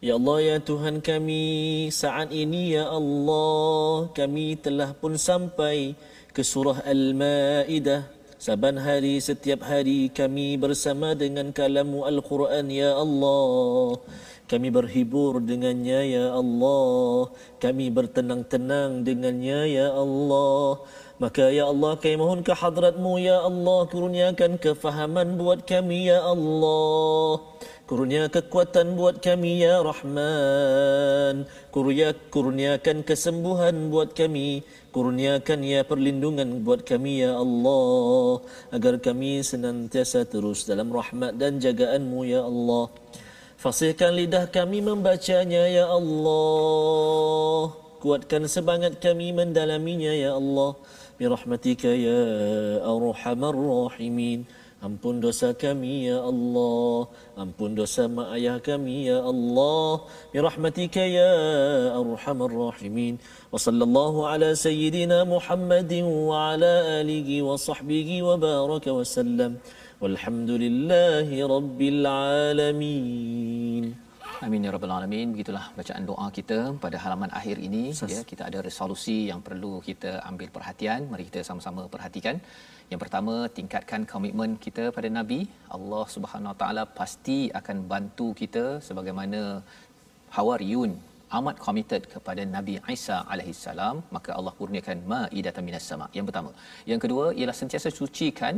Ya 0.00 0.16
Allah 0.16 0.40
ya 0.40 0.56
Tuhan 0.64 1.04
kami 1.04 1.44
saat 1.92 2.32
ini 2.32 2.72
ya 2.72 2.88
Allah 2.88 4.08
kami 4.16 4.56
telah 4.56 4.96
pun 4.96 5.20
sampai 5.20 5.92
ke 6.32 6.40
surah 6.40 6.80
Al-Maidah 6.88 8.08
saban 8.40 8.80
hari 8.80 9.20
setiap 9.20 9.60
hari 9.60 10.08
kami 10.08 10.56
bersama 10.56 11.12
dengan 11.12 11.52
kalamu 11.52 12.08
Al-Quran 12.08 12.72
ya 12.72 12.96
Allah 12.96 14.00
kami 14.48 14.72
berhibur 14.72 15.36
dengannya 15.44 16.00
ya 16.16 16.32
Allah 16.32 17.28
kami 17.60 17.92
bertenang-tenang 17.92 19.04
dengannya 19.04 19.68
ya 19.68 19.92
Allah 19.92 20.80
Maka 21.15 21.47
ya 21.47 21.71
Allah 21.71 21.95
kami 21.95 22.19
mohon 22.19 22.43
ke 22.43 22.51
hadratmu 22.51 23.15
ya 23.23 23.39
Allah 23.39 23.87
kurniakan 23.87 24.59
kefahaman 24.59 25.39
buat 25.39 25.63
kami 25.63 26.11
ya 26.11 26.19
Allah. 26.19 27.39
Kurnia 27.85 28.27
kekuatan 28.33 28.97
buat 28.97 29.21
kami 29.21 29.61
ya 29.61 29.79
Rahman. 29.79 31.47
Kurnia 31.71 32.17
kurniakan 32.33 33.05
kesembuhan 33.05 33.93
buat 33.93 34.11
kami. 34.11 34.65
Kurniakan 34.89 35.61
ya 35.63 35.87
perlindungan 35.87 36.65
buat 36.65 36.83
kami 36.83 37.23
ya 37.23 37.39
Allah. 37.39 38.41
Agar 38.75 38.99
kami 38.99 39.39
senantiasa 39.39 40.27
terus 40.27 40.67
dalam 40.67 40.91
rahmat 40.91 41.37
dan 41.39 41.61
jagaanmu 41.61 42.25
ya 42.27 42.43
Allah. 42.43 42.91
Fasihkan 43.55 44.17
lidah 44.17 44.51
kami 44.51 44.83
membacanya 44.83 45.63
ya 45.69 45.85
Allah. 45.87 47.71
Kuatkan 48.03 48.49
semangat 48.49 48.97
kami 48.97 49.29
mendalaminya 49.29 50.11
ya 50.11 50.35
Allah 50.35 50.75
برحمتك 51.19 51.83
يا 51.85 52.23
أرحم 52.83 53.41
الراحمين 53.45 54.45
Ampun 54.85 55.17
dosa 55.17 55.49
kami 55.57 56.05
ya 56.11 56.21
Allah 56.21 57.09
Ampun 57.33 57.73
dosa 57.73 58.05
mak 58.05 58.37
ayah 58.37 58.61
kami 58.61 59.09
ya 59.09 59.17
Allah 59.23 60.05
Birahmatika 60.29 61.01
ya 61.01 61.33
arhamar 61.97 62.53
rahimin 62.53 63.17
Wa 63.49 63.57
sallallahu 63.57 64.29
ala 64.29 64.53
sayyidina 64.53 65.25
Muhammadin 65.25 66.05
Wa 66.05 66.53
ala 66.53 67.01
alihi 67.01 67.41
wa 67.41 67.57
sahbihi 67.57 68.21
wa 68.21 68.37
baraka 68.37 68.93
wa 68.93 69.01
sallam 69.01 69.57
Walhamdulillahi 70.03 71.41
rabbil 71.41 72.05
alamin 72.05 74.04
Amin 74.43 74.65
ya 74.67 74.71
rabbal 74.75 74.91
alamin. 74.95 75.27
Begitulah 75.33 75.65
bacaan 75.77 76.03
doa 76.09 76.27
kita 76.37 76.57
pada 76.83 76.97
halaman 77.03 77.31
akhir 77.39 77.57
ini 77.67 77.83
Sas. 77.99 78.11
ya 78.13 78.21
kita 78.31 78.43
ada 78.49 78.59
resolusi 78.67 79.17
yang 79.31 79.39
perlu 79.47 79.73
kita 79.87 80.11
ambil 80.29 80.49
perhatian. 80.55 81.07
Mari 81.11 81.23
kita 81.29 81.41
sama-sama 81.47 81.83
perhatikan. 81.93 82.35
Yang 82.91 82.99
pertama, 83.03 83.35
tingkatkan 83.57 84.01
komitmen 84.13 84.51
kita 84.65 84.91
pada 84.97 85.09
Nabi. 85.19 85.39
Allah 85.77 86.05
Subhanahu 86.15 86.51
Wa 86.53 86.57
Taala 86.61 86.83
pasti 86.99 87.39
akan 87.59 87.77
bantu 87.91 88.27
kita 88.41 88.65
sebagaimana 88.87 89.41
Hawariyun 90.35 91.14
amat 91.37 91.55
committed 91.65 92.01
kepada 92.13 92.41
Nabi 92.55 92.75
Isa 92.95 93.17
alaihissalam 93.33 93.95
maka 94.15 94.29
Allah 94.37 94.53
kurniakan 94.59 94.99
maidatan 95.13 95.63
minas 95.67 95.85
sama. 95.91 96.07
Yang 96.17 96.25
pertama. 96.29 96.51
Yang 96.91 96.99
kedua 97.05 97.25
ialah 97.39 97.55
sentiasa 97.61 97.89
sucikan. 97.99 98.55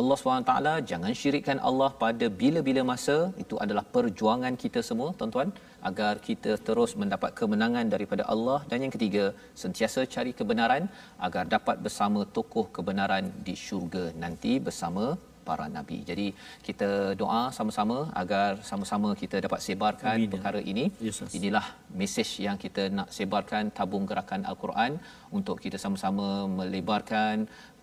Allah 0.00 0.16
SWT 0.22 0.52
jangan 0.90 1.12
syirikkan 1.20 1.58
Allah 1.70 1.90
pada 2.04 2.28
bila-bila 2.40 2.82
masa. 2.92 3.16
Itu 3.44 3.56
adalah 3.64 3.84
perjuangan 3.96 4.56
kita 4.64 4.82
semua 4.90 5.08
tuan-tuan 5.20 5.50
agar 5.90 6.14
kita 6.28 6.52
terus 6.68 6.92
mendapat 7.02 7.32
kemenangan 7.40 7.86
daripada 7.94 8.24
Allah. 8.34 8.58
Dan 8.70 8.84
yang 8.84 8.94
ketiga 8.96 9.24
sentiasa 9.62 10.02
cari 10.14 10.34
kebenaran 10.40 10.84
agar 11.28 11.44
dapat 11.56 11.78
bersama 11.86 12.22
tokoh 12.38 12.66
kebenaran 12.78 13.26
di 13.48 13.56
syurga 13.66 14.04
nanti 14.24 14.54
bersama 14.68 15.04
para 15.48 15.66
nabi. 15.76 15.98
Jadi 16.10 16.26
kita 16.66 16.90
doa 17.22 17.42
sama-sama 17.58 17.98
agar 18.22 18.50
sama-sama 18.70 19.10
kita 19.22 19.36
dapat 19.46 19.60
sebarkan 19.66 20.16
Amin. 20.16 20.26
Ya. 20.26 20.32
perkara 20.34 20.60
ini. 20.72 20.84
Yes, 21.06 21.20
Inilah 21.38 21.66
mesej 22.00 22.30
yang 22.46 22.58
kita 22.64 22.84
nak 22.98 23.08
sebarkan 23.18 23.72
tabung 23.78 24.06
gerakan 24.10 24.42
al-Quran 24.50 24.92
untuk 25.38 25.56
kita 25.64 25.78
sama-sama 25.84 26.26
melebarkan 26.58 27.36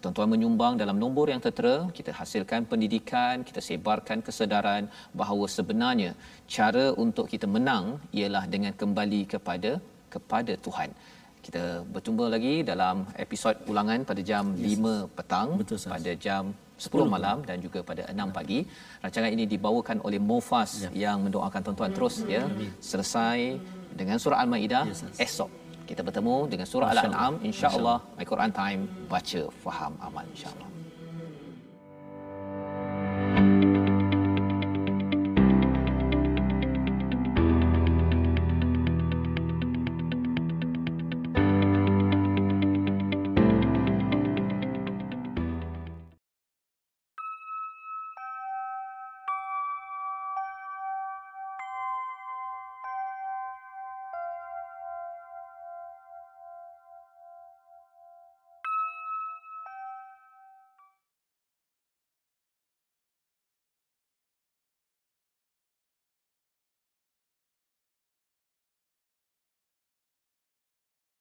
tuan-tuan 0.05 0.29
menyumbang 0.33 0.73
dalam 0.81 0.97
nombor 1.03 1.25
yang 1.33 1.41
tertera 1.45 1.75
kita 1.97 2.11
hasilkan 2.19 2.61
pendidikan 2.71 3.35
kita 3.47 3.61
sebarkan 3.67 4.19
kesedaran 4.27 4.83
bahawa 5.19 5.45
sebenarnya 5.57 6.11
cara 6.55 6.85
untuk 7.03 7.25
kita 7.33 7.47
menang 7.55 7.85
ialah 8.19 8.43
dengan 8.53 8.73
kembali 8.81 9.21
kepada 9.33 9.71
kepada 10.13 10.53
Tuhan 10.65 10.91
kita 11.45 11.63
berjumpa 11.93 12.25
lagi 12.35 12.53
dalam 12.69 12.97
episod 13.23 13.55
ulangan 13.71 14.05
pada 14.09 14.21
jam 14.29 14.45
yes. 14.61 14.77
5 14.85 15.17
petang 15.17 15.49
Betul, 15.61 15.77
pada 15.93 16.13
jam 16.27 16.43
10 16.75 17.07
malam 17.07 17.37
dan 17.47 17.57
juga 17.63 17.79
pada 17.81 18.03
6 18.11 18.37
pagi. 18.37 18.59
Rancangan 19.03 19.31
ini 19.31 19.47
dibawakan 19.47 20.03
oleh 20.03 20.19
Mufas 20.19 20.71
ya. 20.85 20.89
yang 21.07 21.23
mendoakan 21.23 21.59
tuan-tuan 21.65 21.91
terus 21.95 22.15
ya. 22.27 22.43
Selesai 22.83 23.39
dengan 23.95 24.19
surah 24.19 24.43
Al-Maidah 24.43 24.83
esok. 25.15 25.49
Kita 25.89 26.01
bertemu 26.01 26.35
dengan 26.51 26.67
surah 26.67 26.89
Al-An'am 26.91 27.33
insya-Allah. 27.45 27.97
My 28.17 28.25
Quran 28.27 28.51
Time 28.51 28.81
baca 29.07 29.41
faham 29.63 29.93
amal 30.01 30.25
insya-Allah. 30.33 30.74